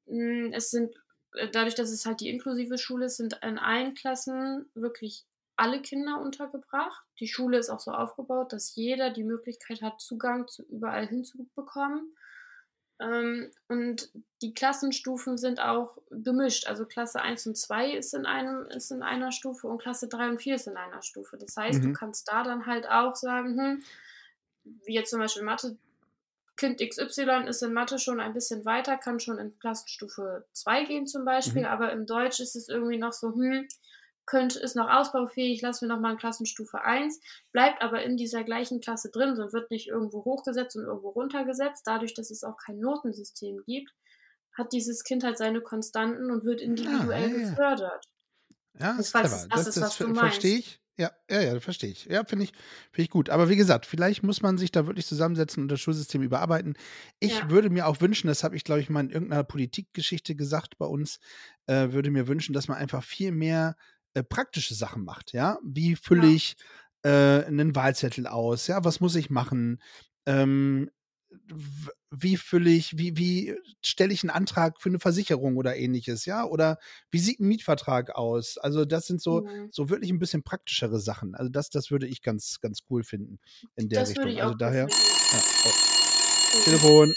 [0.06, 0.94] Mm, Es sind,
[1.34, 5.26] äh, dadurch, dass es halt die inklusive Schule ist, sind in allen Klassen wirklich
[5.60, 7.04] alle Kinder untergebracht.
[7.20, 12.16] Die Schule ist auch so aufgebaut, dass jeder die Möglichkeit hat, Zugang zu überall hinzubekommen.
[13.00, 14.10] Ähm, und
[14.42, 16.66] die Klassenstufen sind auch gemischt.
[16.66, 20.28] Also Klasse 1 und 2 ist in, einem, ist in einer Stufe und Klasse 3
[20.30, 21.38] und 4 ist in einer Stufe.
[21.38, 21.92] Das heißt, du Mhm.
[21.92, 23.82] kannst da dann halt auch sagen, hm,
[24.84, 25.76] wie jetzt zum Beispiel Mathe,
[26.56, 31.06] Kind XY ist in Mathe schon ein bisschen weiter, kann schon in Klassenstufe 2 gehen
[31.06, 31.66] zum Beispiel, Mhm.
[31.66, 33.66] aber im Deutsch ist es irgendwie noch so, hm,
[34.30, 37.20] könnte, ist noch ausbaufähig, lassen wir noch mal in Klassenstufe 1,
[37.52, 41.82] bleibt aber in dieser gleichen Klasse drin und wird nicht irgendwo hochgesetzt und irgendwo runtergesetzt.
[41.86, 43.90] Dadurch, dass es auch kein Notensystem gibt,
[44.56, 47.56] hat dieses Kind halt seine Konstanten und wird Ah, individuell ja, ja.
[47.56, 48.04] gefördert.
[48.78, 49.44] Ja, Das ist clever.
[49.44, 50.18] es das Das, ist, das was du meinst.
[50.18, 50.80] verstehe ich.
[50.98, 52.04] Ja, ja, ja, verstehe ich.
[52.06, 52.52] Ja, finde ich,
[52.92, 53.30] finde ich gut.
[53.30, 56.74] Aber wie gesagt, vielleicht muss man sich da wirklich zusammensetzen und das Schulsystem überarbeiten.
[57.20, 57.48] Ich Ja.
[57.48, 60.84] würde mir auch wünschen, das habe ich, glaube ich, mal in irgendeiner Politikgeschichte gesagt bei
[60.86, 61.18] uns,
[61.66, 63.76] äh, würde mir wünschen, dass man einfach viel mehr
[64.14, 65.32] äh, praktische Sachen macht.
[65.32, 66.34] Ja, wie fülle Ja.
[66.34, 66.56] ich
[67.02, 68.66] äh, einen Wahlzettel aus?
[68.66, 69.80] Ja, was muss ich machen?
[70.26, 70.90] Ähm,
[72.10, 73.54] wie fülle ich, wie, wie
[73.84, 76.44] stelle ich einen Antrag für eine Versicherung oder ähnliches, ja?
[76.44, 76.78] Oder
[77.12, 78.58] wie sieht ein Mietvertrag aus?
[78.58, 79.68] Also, das sind so, Mhm.
[79.70, 81.36] so wirklich ein bisschen praktischere Sachen.
[81.36, 83.38] Also, das, das würde ich ganz, ganz cool finden
[83.76, 84.36] in der Das würde Richtung.
[84.38, 84.84] ich Also auch daher.
[84.86, 85.20] gut finden.
[85.32, 86.64] Ja, oh, Mhm.
[86.64, 87.14] Telefon.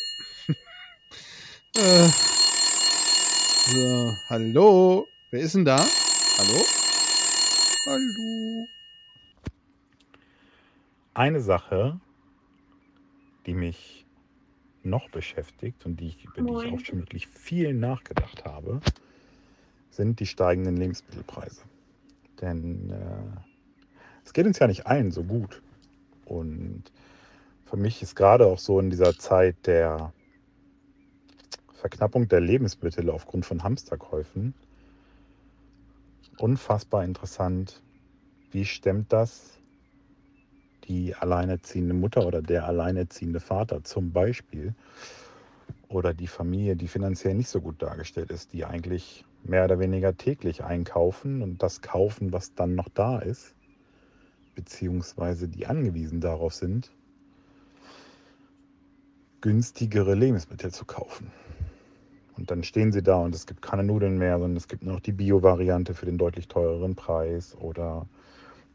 [1.76, 2.10] äh,
[3.72, 5.08] so, hallo.
[5.32, 5.88] Wer ist denn da?
[6.38, 6.64] Hallo?
[7.86, 8.67] Hallo.
[11.13, 11.99] Eine Sache,
[13.45, 14.05] die mich
[14.84, 16.73] noch beschäftigt und die ich, über die ich Moin.
[16.75, 18.79] auch schon wirklich viel nachgedacht habe,
[19.89, 21.63] sind die steigenden Lebensmittelpreise.
[22.39, 23.39] Denn äh,
[24.23, 25.61] es geht uns ja nicht allen so gut.
[26.23, 26.84] Und
[27.65, 30.13] für mich ist gerade auch so in dieser Zeit der
[31.73, 34.53] Verknappung der Lebensmittel aufgrund von Hamsterkäufen
[36.38, 37.81] unfassbar interessant,
[38.51, 39.59] wie stemmt das
[40.86, 44.75] die alleinerziehende Mutter oder der alleinerziehende Vater zum Beispiel
[45.88, 50.15] oder die Familie, die finanziell nicht so gut dargestellt ist, die eigentlich mehr oder weniger
[50.17, 53.55] täglich einkaufen und das kaufen, was dann noch da ist,
[54.55, 56.91] beziehungsweise die angewiesen darauf sind,
[59.41, 61.31] günstigere Lebensmittel zu kaufen.
[62.38, 64.93] Und dann stehen sie da und es gibt keine Nudeln mehr, sondern es gibt nur
[64.93, 68.07] noch die Bio-Variante für den deutlich teureren Preis oder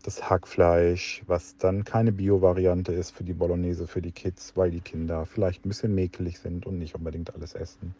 [0.03, 4.81] das Hackfleisch, was dann keine Bio-Variante ist für die Bolognese für die Kids, weil die
[4.81, 7.95] Kinder vielleicht ein bisschen mäkelig sind und nicht unbedingt alles essen.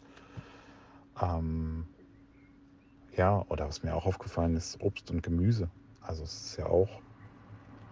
[1.21, 1.85] Ähm,
[3.17, 5.69] ja, oder was mir auch aufgefallen ist, Obst und Gemüse.
[6.01, 6.89] Also es ist ja auch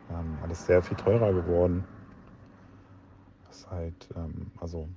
[0.10, 1.84] ähm, alles sehr viel teurer geworden.
[3.46, 4.88] Das ist halt, ähm, also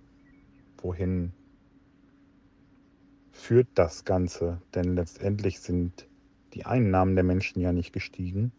[0.78, 1.32] wohin
[3.32, 4.60] führt das Ganze?
[4.74, 6.06] Denn letztendlich sind
[6.54, 8.52] die Einnahmen der Menschen ja nicht gestiegen.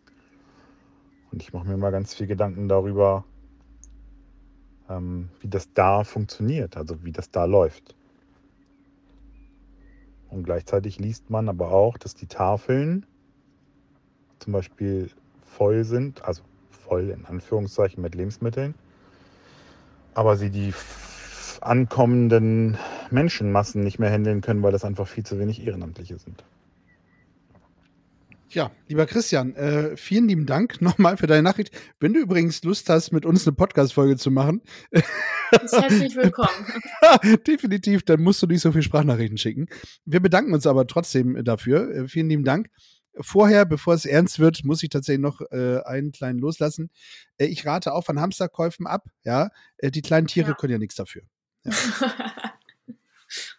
[1.32, 3.24] Und ich mache mir mal ganz viel Gedanken darüber,
[4.90, 7.96] ähm, wie das da funktioniert, also wie das da läuft.
[10.30, 13.06] Und gleichzeitig liest man aber auch, dass die Tafeln
[14.40, 15.10] zum Beispiel
[15.44, 18.74] voll sind, also voll in Anführungszeichen mit Lebensmitteln,
[20.14, 20.74] aber sie die
[21.60, 22.78] ankommenden
[23.12, 26.43] Menschenmassen nicht mehr handeln können, weil das einfach viel zu wenig Ehrenamtliche sind.
[28.49, 31.72] Ja, lieber Christian, äh, vielen lieben Dank nochmal für deine Nachricht.
[32.01, 35.05] Wenn du übrigens Lust hast, mit uns eine Podcast-Folge zu machen, ist
[35.72, 36.49] herzlich willkommen.
[37.47, 39.68] definitiv, dann musst du nicht so viel Sprachnachrichten schicken.
[40.03, 41.89] Wir bedanken uns aber trotzdem dafür.
[41.95, 42.68] Äh, vielen lieben Dank.
[43.22, 46.89] Vorher, bevor es ernst wird, muss ich tatsächlich noch äh, einen kleinen loslassen.
[47.38, 49.05] Äh, ich rate auch von Hamsterkäufen ab.
[49.24, 50.53] Ja, äh, die kleinen Tiere Ja.
[50.55, 51.22] können ja nichts dafür.
[51.64, 51.72] Ja.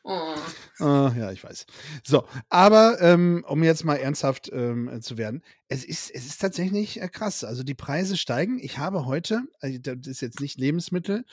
[0.05, 0.35] oh.
[0.79, 1.67] Ah, ja, ich weiß.
[2.05, 7.01] So, aber ähm, um jetzt mal ernsthaft ähm, zu werden, es ist, es ist tatsächlich
[7.01, 7.45] äh, krass.
[7.45, 8.59] Also die Preise steigen.
[8.59, 11.25] Ich habe heute, also das ist jetzt nicht Lebensmittel,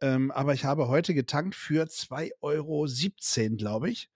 [0.00, 4.08] ähm, aber ich habe heute getankt für 2,17 Euro, glaube ich.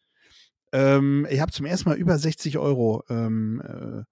[0.73, 4.05] Ähm, ich habe zum ersten Mal über 60 Euro, ähm, äh,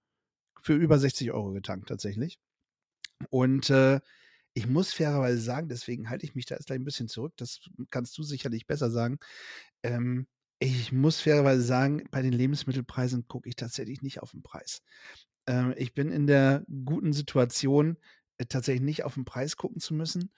[0.61, 2.39] für über 60 Euro getankt tatsächlich.
[3.29, 3.99] Und äh,
[4.55, 7.33] ich muss fairerweise sagen, deswegen halte ich mich da jetzt gleich ein bisschen zurück.
[7.37, 7.59] Das
[7.91, 9.19] kannst du sicherlich besser sagen.
[9.83, 10.27] Ähm,
[10.59, 14.81] ich muss fairerweise sagen, bei den Lebensmittelpreisen gucke ich tatsächlich nicht auf den Preis.
[15.45, 17.97] Ähm, ich bin in der guten Situation,
[18.37, 20.31] äh, tatsächlich nicht auf den Preis gucken zu müssen.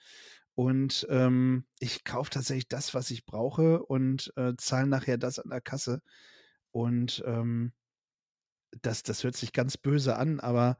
[0.56, 5.50] Und ähm, ich kaufe tatsächlich das, was ich brauche und äh, zahle nachher das an
[5.50, 6.02] der Kasse.
[6.72, 7.72] Und ähm,
[8.82, 10.78] das, das hört sich ganz böse an, aber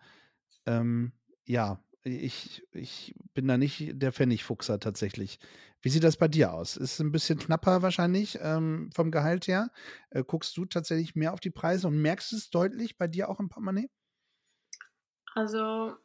[0.67, 1.13] ähm,
[1.45, 5.39] ja, ich, ich bin da nicht der Pfennigfuchser tatsächlich.
[5.83, 6.77] Wie sieht das bei dir aus?
[6.77, 9.71] Ist ein bisschen knapper wahrscheinlich ähm, vom Gehalt her.
[10.11, 13.41] Äh, guckst du tatsächlich mehr auf die Preise und merkst es deutlich bei dir auch
[13.41, 13.89] im Portemonnaie?
[15.35, 15.97] Also,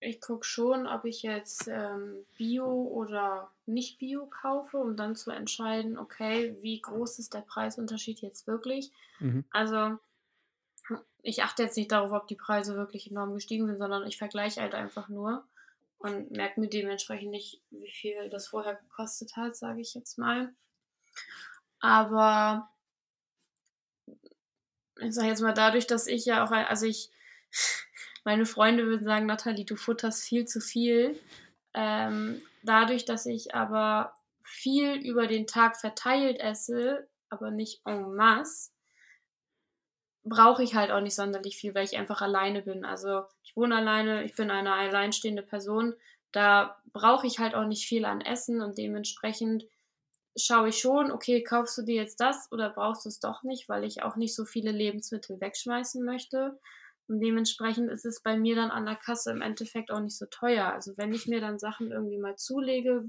[0.00, 5.30] ich gucke schon, ob ich jetzt ähm, Bio oder nicht Bio kaufe, um dann zu
[5.30, 8.92] entscheiden, okay, wie groß ist der Preisunterschied jetzt wirklich.
[9.20, 9.44] Mhm.
[9.50, 9.98] Also,
[11.22, 14.60] ich achte jetzt nicht darauf, ob die Preise wirklich enorm gestiegen sind, sondern ich vergleiche
[14.60, 15.44] halt einfach nur
[15.98, 20.54] und merke mir dementsprechend nicht, wie viel das vorher gekostet hat, sage ich jetzt mal.
[21.80, 22.70] Aber
[25.00, 27.10] ich sage jetzt mal dadurch, dass ich ja auch, also ich,
[28.24, 31.18] meine Freunde würden sagen, Nathalie, du futterst viel zu viel.
[31.74, 38.70] Ähm, dadurch, dass ich aber viel über den Tag verteilt esse, aber nicht en masse,
[40.28, 42.84] brauche ich halt auch nicht sonderlich viel, weil ich einfach alleine bin.
[42.84, 45.94] Also ich wohne alleine, ich bin eine alleinstehende Person.
[46.32, 49.64] Da brauche ich halt auch nicht viel an Essen und dementsprechend
[50.36, 53.68] schaue ich schon, okay, kaufst du dir jetzt das oder brauchst du es doch nicht,
[53.68, 56.58] weil ich auch nicht so viele Lebensmittel wegschmeißen möchte.
[57.08, 60.26] Und dementsprechend ist es bei mir dann an der Kasse im Endeffekt auch nicht so
[60.26, 60.66] teuer.
[60.66, 63.04] Also wenn ich mir dann Sachen irgendwie mal zulege,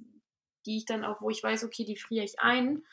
[0.65, 2.83] die ich dann auch, wo ich weiß, okay, die friere ich ein,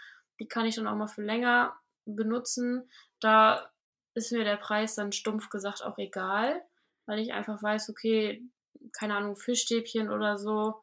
[0.41, 3.71] die kann ich dann auch mal für länger benutzen, da
[4.17, 6.63] ist mir der Preis dann stumpf gesagt auch egal,
[7.05, 8.43] weil ich einfach weiß, okay,
[8.93, 10.83] keine Ahnung, Fischstäbchen oder so,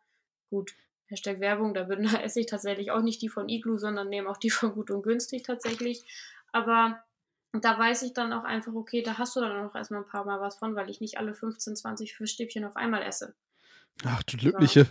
[0.50, 0.74] gut,
[1.08, 4.30] Hashtag Werbung, da, bin, da esse ich tatsächlich auch nicht die von Iglu, sondern nehme
[4.30, 6.04] auch die von Gut und Günstig tatsächlich.
[6.52, 7.04] Aber
[7.52, 10.26] da weiß ich dann auch einfach, okay, da hast du dann auch erstmal ein paar
[10.26, 13.36] Mal was von, weil ich nicht alle 15, 20 Fischstäbchen auf einmal esse.
[14.06, 14.88] Ach, du Glückliche.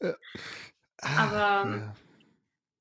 [0.00, 0.14] Ja.
[0.98, 1.94] Aber ja.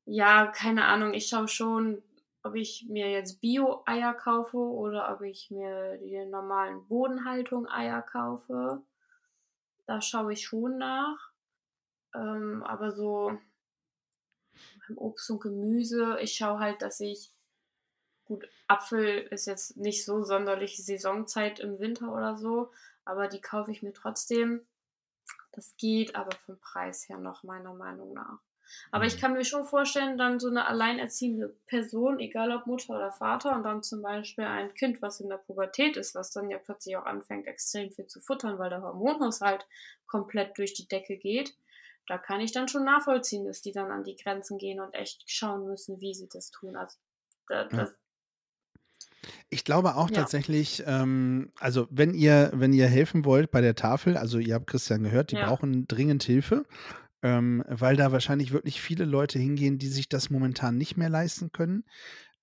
[0.05, 2.03] ja, keine Ahnung, ich schaue schon,
[2.43, 8.81] ob ich mir jetzt Bio-Eier kaufe oder ob ich mir die normalen Bodenhaltung-Eier kaufe.
[9.85, 11.31] Da schaue ich schon nach.
[12.13, 13.37] Ähm, aber so
[14.87, 17.31] beim Obst und Gemüse, ich schaue halt, dass ich,
[18.25, 22.71] gut, Apfel ist jetzt nicht so sonderlich Saisonzeit im Winter oder so,
[23.05, 24.65] aber die kaufe ich mir trotzdem.
[25.51, 28.39] Das geht aber vom Preis her noch, meiner Meinung nach.
[28.91, 33.11] Aber ich kann mir schon vorstellen, dann so eine alleinerziehende Person, egal ob Mutter oder
[33.11, 36.57] Vater, und dann zum Beispiel ein Kind, was in der Pubertät ist, was dann ja
[36.57, 39.67] plötzlich auch anfängt, extrem viel zu futtern, weil der Hormonhaushalt
[40.07, 41.55] komplett durch die Decke geht,
[42.07, 45.23] da kann ich dann schon nachvollziehen, dass die dann an die Grenzen gehen und echt
[45.29, 46.75] schauen müssen, wie sie das tun.
[46.75, 46.97] Also
[47.47, 47.95] da, das,
[49.49, 50.15] Ich glaube auch Ja.
[50.15, 54.67] tatsächlich, ähm, also wenn ihr, wenn ihr helfen wollt bei der Tafel, also ihr habt
[54.67, 55.45] Christian gehört, die Ja.
[55.45, 56.65] brauchen dringend Hilfe,
[57.23, 61.51] ähm, weil da wahrscheinlich wirklich viele Leute hingehen, die sich das momentan nicht mehr leisten
[61.51, 61.83] können,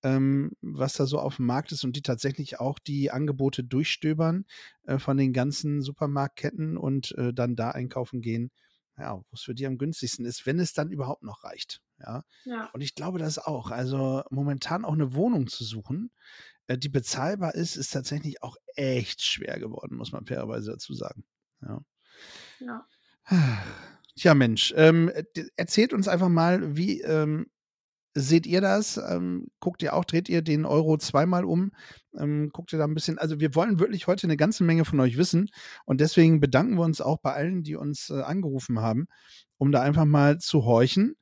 [0.03, 4.45] ähm, was da so auf dem Markt ist und die tatsächlich auch die Angebote durchstöbern
[4.85, 8.51] äh, von den ganzen Supermarktketten und äh, dann da einkaufen gehen,
[8.97, 11.81] ja, wo es für die am günstigsten ist, wenn es dann überhaupt noch reicht.
[12.01, 12.25] Ja.
[12.45, 12.71] ja.
[12.73, 13.71] Und ich glaube das auch.
[13.71, 16.11] Also momentan auch eine Wohnung zu suchen,
[16.69, 21.25] äh, die bezahlbar ist, ist tatsächlich auch echt schwer geworden, muss man fairerweise dazu sagen.
[21.63, 21.81] Ja.
[22.61, 22.87] ja.
[24.19, 25.13] Tja, Mensch, ähm,
[25.57, 27.47] erzählt uns einfach mal, wie ähm,
[28.15, 28.97] seht ihr das?
[28.97, 31.71] Ähm, guckt ihr auch, dreht ihr den Euro zweimal um?
[32.19, 33.19] Ähm, guckt ihr da ein bisschen?
[33.19, 35.51] Also, wir wollen wirklich heute eine ganze Menge von euch wissen
[35.85, 39.07] und deswegen bedanken wir uns auch bei allen, die uns äh, angerufen haben,
[39.57, 41.17] um da einfach mal zu horchen.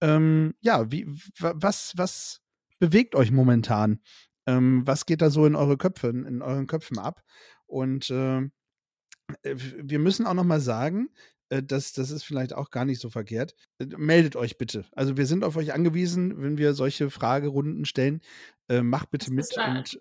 [0.00, 1.06] Ähm, ja, wie,
[1.40, 2.42] wa- was, was
[2.78, 4.00] bewegt euch momentan?
[4.46, 7.22] Ähm, was geht da so in eure Köpfe, in, euren Köpfen ab?
[7.66, 8.52] Und ähm,
[9.42, 13.00] äh, wir müssen auch noch mal sagen, äh, das, das ist vielleicht auch gar nicht
[13.00, 13.54] so verkehrt.
[13.78, 14.84] Äh, Meldet euch bitte.
[14.92, 18.20] Also wir sind auf euch angewiesen, wenn wir solche Fragerunden stellen.
[18.68, 19.98] Äh, macht bitte mit und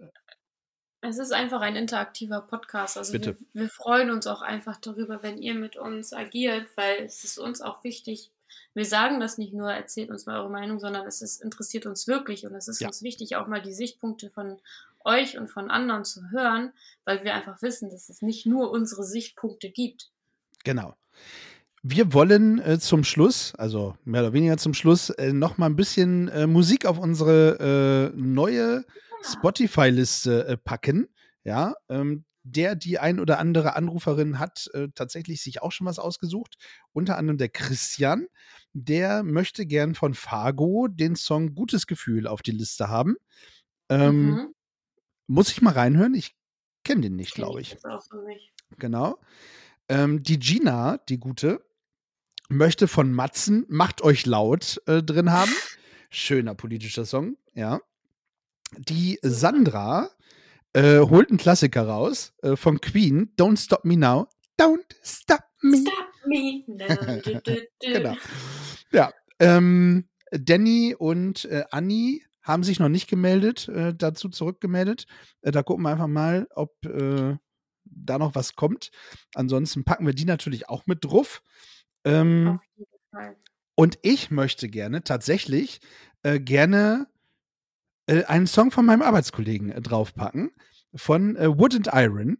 [1.02, 2.98] Es ist einfach ein interaktiver Podcast.
[2.98, 3.38] Also Bitte.
[3.54, 7.38] wir, wir freuen uns auch einfach darüber, wenn ihr mit uns agiert, weil es ist
[7.38, 8.32] uns auch wichtig.
[8.74, 12.08] Wir sagen das nicht nur, erzählt uns mal eure Meinung, sondern es ist, interessiert uns
[12.08, 12.88] wirklich und es ist Ja.
[12.88, 14.60] uns wichtig, auch mal die Sichtpunkte von
[15.04, 16.74] euch und von anderen zu hören,
[17.04, 20.12] weil wir einfach wissen, dass es nicht nur unsere Sichtpunkte gibt.
[20.66, 20.96] Genau.
[21.84, 25.76] Wir wollen äh, zum Schluss, also mehr oder weniger zum Schluss, äh, noch mal ein
[25.76, 28.84] bisschen äh, Musik auf unsere äh, neue
[29.24, 31.08] Spotify-Liste äh, packen.
[31.44, 36.00] Ja, ähm, der, die ein oder andere Anruferin hat äh, tatsächlich sich auch schon was
[36.00, 36.56] ausgesucht.
[36.92, 38.28] Unter anderem der Christian.
[38.74, 43.16] Der möchte gern von Fargo den Song Gutes Gefühl auf die Liste haben.
[43.90, 44.56] Ähm, Mhm.
[45.28, 46.14] Muss ich mal reinhören?
[46.14, 46.36] Ich
[46.84, 47.78] kenne den nicht, glaube ich.
[48.28, 48.52] nicht.
[48.78, 49.18] Genau.
[49.88, 51.64] Ähm, die Gina, die gute,
[52.50, 55.52] möchte von Matzen Macht euch laut äh, drin haben.
[56.10, 57.82] Schöner politischer Song, ja.
[58.78, 60.10] Die Sandra
[60.74, 64.28] äh, holt einen Klassiker raus äh, von Queen, Don't Stop Me Now.
[64.60, 65.78] Don't Stop Me.
[65.78, 66.64] Stop me.
[66.68, 67.22] now.
[67.22, 67.68] Du, du, du.
[67.94, 68.16] Genau.
[68.92, 69.12] Ja.
[69.40, 75.08] Ähm, Danny und äh, Anni haben sich noch nicht gemeldet, äh, dazu zurückgemeldet.
[75.42, 76.74] Äh, da gucken wir einfach mal, ob
[77.86, 78.92] da noch was kommt.
[79.34, 81.42] Ansonsten packen wir die natürlich auch mit drauf.
[82.04, 82.60] Ähm,
[83.76, 85.82] und ich möchte gerne tatsächlich
[86.24, 87.08] äh, gerne
[88.08, 90.52] äh, einen Song von meinem Arbeitskollegen äh, draufpacken.
[90.96, 92.38] Von äh, Wood and Iron.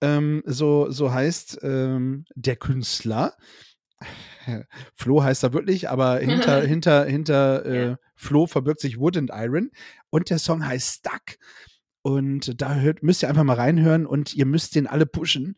[0.00, 3.36] Ähm, so, so heißt ähm, der Künstler.
[4.94, 7.96] Flo heißt er wirklich, aber hinter, hinter, hinter äh.
[8.16, 9.70] Flo verbirgt sich Wood and Iron.
[10.10, 11.38] Und der Song heißt Stuck.
[12.06, 15.56] Und da hört, müsst ihr einfach mal reinhören und ihr müsst den alle pushen.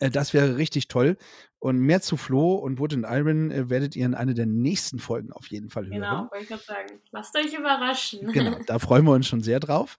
[0.00, 1.16] Äh, Das wäre richtig toll.
[1.60, 4.98] Und mehr zu Flo und Wood and Iron äh, werdet ihr in einer der nächsten
[4.98, 5.94] Folgen auf jeden Fall hören.
[5.94, 7.00] Genau, wollte ich gerade sagen.
[7.10, 8.30] Lasst euch überraschen.
[8.32, 9.96] Genau, da freuen wir uns schon sehr drauf.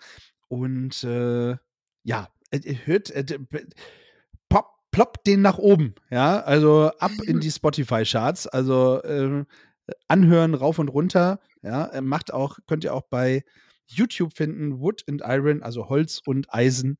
[0.47, 1.55] Und äh,
[2.03, 3.25] ja, äh, hört, äh,
[4.49, 5.95] pop, ploppt den nach oben.
[6.11, 8.45] Ja, also ab in die Spotify-Charts.
[8.45, 9.43] Also äh,
[10.07, 11.39] anhören, rauf und runter.
[11.63, 13.43] Ja, macht auch, könnt ihr auch bei
[13.87, 16.97] YouTube finden, Wood and Iron, also Holz und Eisen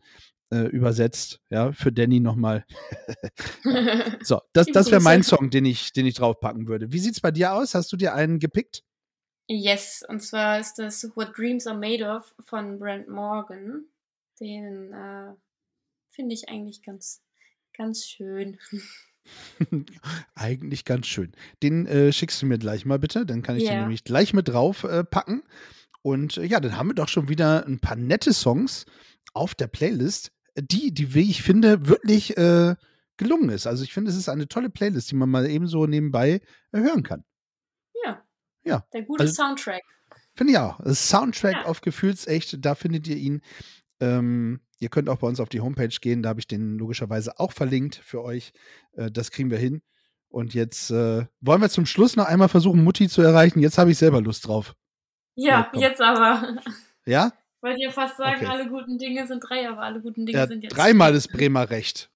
[0.51, 1.39] äh, übersetzt.
[1.49, 2.65] Ja, für Danny nochmal.
[4.23, 5.23] So, das, das wäre mein.
[5.23, 6.91] Song, den ich, den ich draufpacken würde.
[6.91, 7.75] Wie sieht's bei dir aus?
[7.75, 8.83] Hast du dir einen gepickt?
[9.47, 13.85] Yes, und zwar ist das What Dreams Are Made Of von Brent Morgan.
[14.39, 15.33] Den äh,
[16.11, 17.21] finde ich eigentlich ganz,
[17.75, 18.57] ganz schön.
[20.35, 21.31] Eigentlich ganz schön.
[21.61, 23.81] Den äh, schickst du mir gleich mal bitte, dann kann ich den Ja.
[23.81, 25.43] nämlich gleich mit drauf äh, packen.
[26.03, 28.85] Und äh, ja, dann haben wir doch schon wieder ein paar nette Songs
[29.33, 32.75] auf der Playlist, die, die wie ich finde, wirklich äh,
[33.17, 33.65] gelungen ist.
[33.65, 36.41] Also ich finde, es ist eine tolle Playlist, die man mal eben so nebenbei
[36.71, 37.23] äh, hören kann.
[38.05, 38.21] Ja.
[38.63, 39.81] Ja, Der gute also- Soundtrack.
[40.35, 40.79] Finde ich auch.
[40.83, 41.65] Das Soundtrack Ja.
[41.65, 43.41] auf Gefühlsecht, da findet ihr ihn.
[43.99, 47.39] Ähm, ihr könnt auch bei uns auf die Homepage gehen, da habe ich den logischerweise
[47.39, 48.51] auch verlinkt für euch.
[48.93, 49.81] Äh, das kriegen wir hin.
[50.29, 53.59] Und jetzt äh, wollen wir zum Schluss noch einmal versuchen, Mutti zu erreichen.
[53.59, 54.73] Jetzt habe ich selber Lust drauf.
[55.35, 56.57] Ja, Ja, jetzt aber.
[57.05, 57.31] Ja?
[57.61, 58.45] Wollte ja fast sagen, Okay.
[58.47, 61.69] alle guten Dinge sind drei, aber alle guten Dinge ja sind jetzt dreimal ist Bremer
[61.69, 62.09] recht.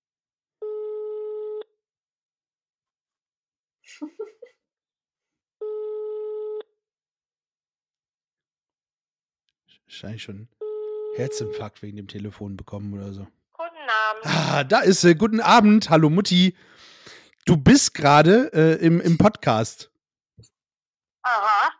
[9.85, 10.47] Wahrscheinlich schon
[11.15, 13.27] Herzinfarkt wegen dem Telefon bekommen oder so.
[13.53, 14.25] Guten Abend.
[14.25, 15.15] Ah, da ist sie.
[15.15, 15.89] Guten Abend.
[15.89, 16.55] Hallo Mutti.
[17.45, 19.89] du bist gerade äh, im, im Podcast.
[21.27, 21.71] Aha.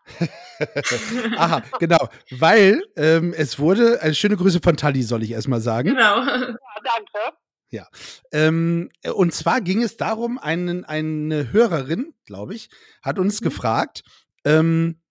[1.38, 2.10] Aha, genau.
[2.32, 5.90] Weil ähm, es wurde, eine schöne Grüße von Tali, soll ich erstmal sagen.
[5.90, 6.18] Genau.
[6.26, 7.38] Ja, danke.
[7.70, 7.88] Ja.
[8.32, 12.70] Ähm, und zwar ging es darum, einen, eine Hörerin, glaube ich,
[13.02, 13.46] hat uns Mhm.
[13.46, 14.04] gefragt,
[14.46, 15.02] ähm,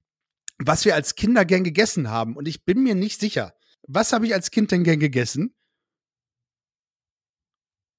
[0.58, 2.36] was wir als Kinder gern gegessen haben.
[2.36, 3.54] Und ich bin mir nicht sicher.
[3.88, 5.54] Was habe ich als Kind denn gern gegessen?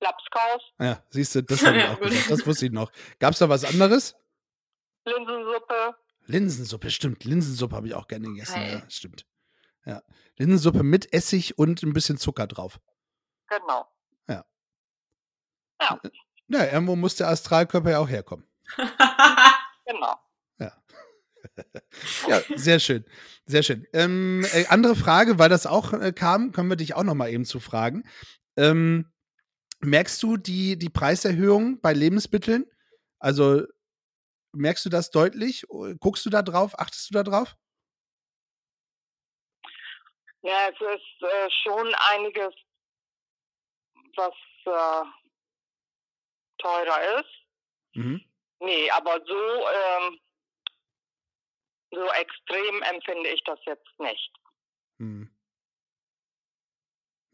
[0.02, 2.30] Lapskaus, Ja, siehst du, das habe ich auch gesagt.
[2.32, 2.92] Das wusste ich noch.
[3.20, 4.16] Gab es da was anderes?
[5.06, 5.96] Linsensuppe.
[6.28, 7.24] Linsensuppe, stimmt.
[7.24, 8.56] Linsensuppe habe ich auch gerne gegessen.
[8.56, 8.82] Geil.
[8.84, 9.26] Ja, stimmt.
[9.86, 10.04] Ja.
[10.38, 12.80] Linsensuppe mit Essig und ein bisschen Zucker drauf.
[13.48, 13.88] Genau.
[16.50, 18.46] Ja, irgendwo muss der Astralkörper ja auch herkommen.
[19.90, 20.16] Genau.
[22.28, 23.06] Ja, sehr schön.
[23.46, 23.88] Sehr schön.
[23.94, 27.30] Ähm, äh, andere Frage, weil das auch äh, kam, können wir dich auch noch mal
[27.30, 28.04] eben zu fragen.
[28.58, 29.12] Ähm,
[29.80, 32.66] merkst du die, die Preiserhöhung bei Lebensmitteln?
[33.20, 33.64] Also
[34.58, 35.66] merkst du das deutlich?
[36.00, 36.78] Guckst du da drauf?
[36.80, 37.56] Achtest du da drauf?
[40.42, 42.54] Ja, es ist äh, schon einiges,
[44.16, 44.34] was
[44.66, 45.06] äh,
[46.58, 47.30] teurer ist.
[47.96, 48.22] Mhm.
[48.60, 50.20] Nee, aber so, ähm,
[51.92, 54.34] so extrem empfinde ich das jetzt nicht.
[55.00, 55.30] Hm.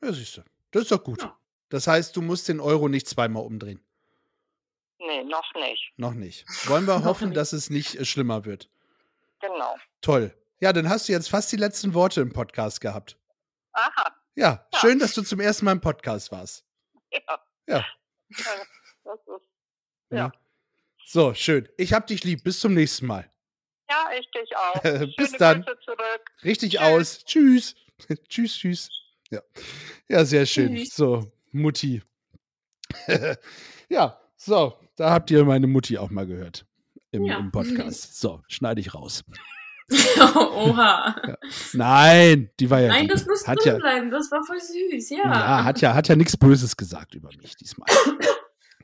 [0.02, 0.44] Ja, siehst du.
[0.72, 1.22] Das ist doch gut.
[1.22, 1.40] Ja.
[1.70, 3.84] Das heißt, du musst den Euro nicht zweimal umdrehen.
[5.06, 5.92] Nee, noch nicht.
[5.98, 6.46] Noch nicht.
[6.68, 7.38] Wollen wir hoffen, nicht.
[7.38, 8.70] dass es nicht äh, schlimmer wird.
[9.42, 9.76] Genau.
[10.02, 10.34] Toll.
[10.60, 13.18] Ja, dann hast du jetzt fast die letzten Worte im Podcast gehabt.
[13.74, 14.16] Aha.
[14.36, 14.80] Ja, Ja.
[14.80, 16.66] schön, dass du zum ersten Mal im Podcast warst.
[17.12, 17.40] Ja.
[17.68, 17.86] Ja.
[19.06, 19.50] Das ist,
[20.10, 20.18] Ja.
[20.18, 20.32] Ja.
[21.06, 21.68] So, schön.
[21.78, 22.44] Ich hab dich lieb.
[22.46, 23.30] Bis zum nächsten Mal.
[23.90, 24.82] ja, ich dich auch.
[25.18, 25.66] Bis Schöne dann.
[26.46, 26.82] Richtig Tschüss.
[26.82, 27.26] aus.
[27.26, 27.76] Tschüss.
[28.30, 28.90] tschüss, tschüss.
[29.30, 29.42] Ja.
[30.08, 30.74] ja, sehr schön.
[30.76, 30.96] Tschüss.
[30.96, 32.02] So, Mutti.
[33.90, 36.66] ja, so, da habt ihr meine Mutti auch mal gehört
[37.12, 37.38] im, Ja.
[37.38, 38.20] im Podcast.
[38.20, 39.24] So, schneide ich raus.
[40.36, 41.16] Oha.
[41.74, 44.12] Nein, die war ja Nein, das muss hat drin ja, bleiben.
[44.12, 45.24] Das war voll süß, ja.
[45.24, 47.88] ja, hat ja, hat ja nichts Böses gesagt über mich diesmal.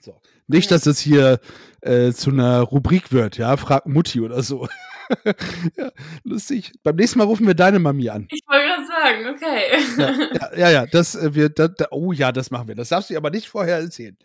[0.01, 0.21] So.
[0.47, 1.41] Nicht, dass es hier
[1.81, 4.69] äh, zu einer Rubrik wird, ja, frag Mutti oder so.
[5.75, 5.91] ja,
[6.23, 6.71] lustig.
[6.83, 8.25] Beim nächsten Mal rufen wir deine Mami an.
[8.31, 10.31] Ich wollte gerade sagen, okay.
[10.37, 12.75] Ja, ja, ja, ja das äh, wir, da, da, oh ja, das machen wir.
[12.75, 14.17] Das darfst du aber nicht vorher erzählen.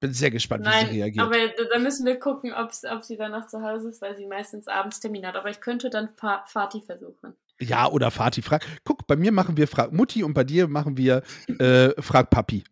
[0.00, 1.26] Bin sehr gespannt, wie sie Nein, reagiert.
[1.26, 1.36] aber
[1.72, 2.72] da, müssen wir gucken, ob
[3.04, 5.34] sie danach zu Hause ist, weil sie meistens abends Termin hat.
[5.34, 7.34] Aber ich könnte dann Fa Fati versuchen.
[7.60, 8.64] ja, oder Vati frag.
[8.84, 11.22] Guck, bei mir machen wir Frag Mutti und bei dir machen wir
[11.58, 12.62] äh, Frag Papi.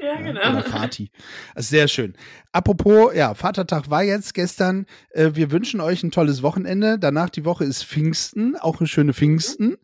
[0.00, 0.40] Ja, Ja, genau.
[0.40, 1.10] Oder Vati.
[1.54, 2.16] Sehr schön.
[2.52, 4.86] Apropos, ja, Vatertag war jetzt gestern.
[5.10, 6.98] Äh, wir wünschen euch ein tolles Wochenende.
[6.98, 9.76] Danach die Woche ist Pfingsten, auch eine schöne Pfingsten.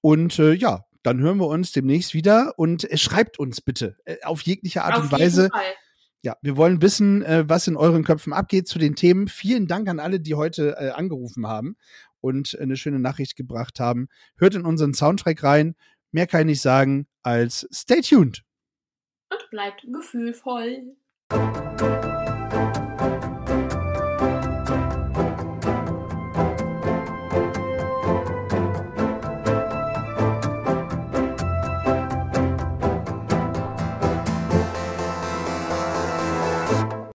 [0.00, 4.16] Und äh, ja, dann hören wir uns demnächst wieder und äh, schreibt uns bitte äh,
[4.24, 5.42] auf jegliche Art Auf und Weise.
[5.42, 5.62] jeden Fall.
[6.24, 9.26] Ja, wir wollen wissen, äh, was in euren Köpfen abgeht zu den Themen.
[9.26, 11.76] Vielen Dank an alle, die heute äh, angerufen haben
[12.20, 14.08] und eine schöne Nachricht gebracht haben.
[14.36, 15.74] Hört in unseren Soundtrack rein.
[16.12, 18.44] Mehr kann ich nicht sagen als stay tuned.
[19.30, 20.94] Und bleibt gefühlvoll.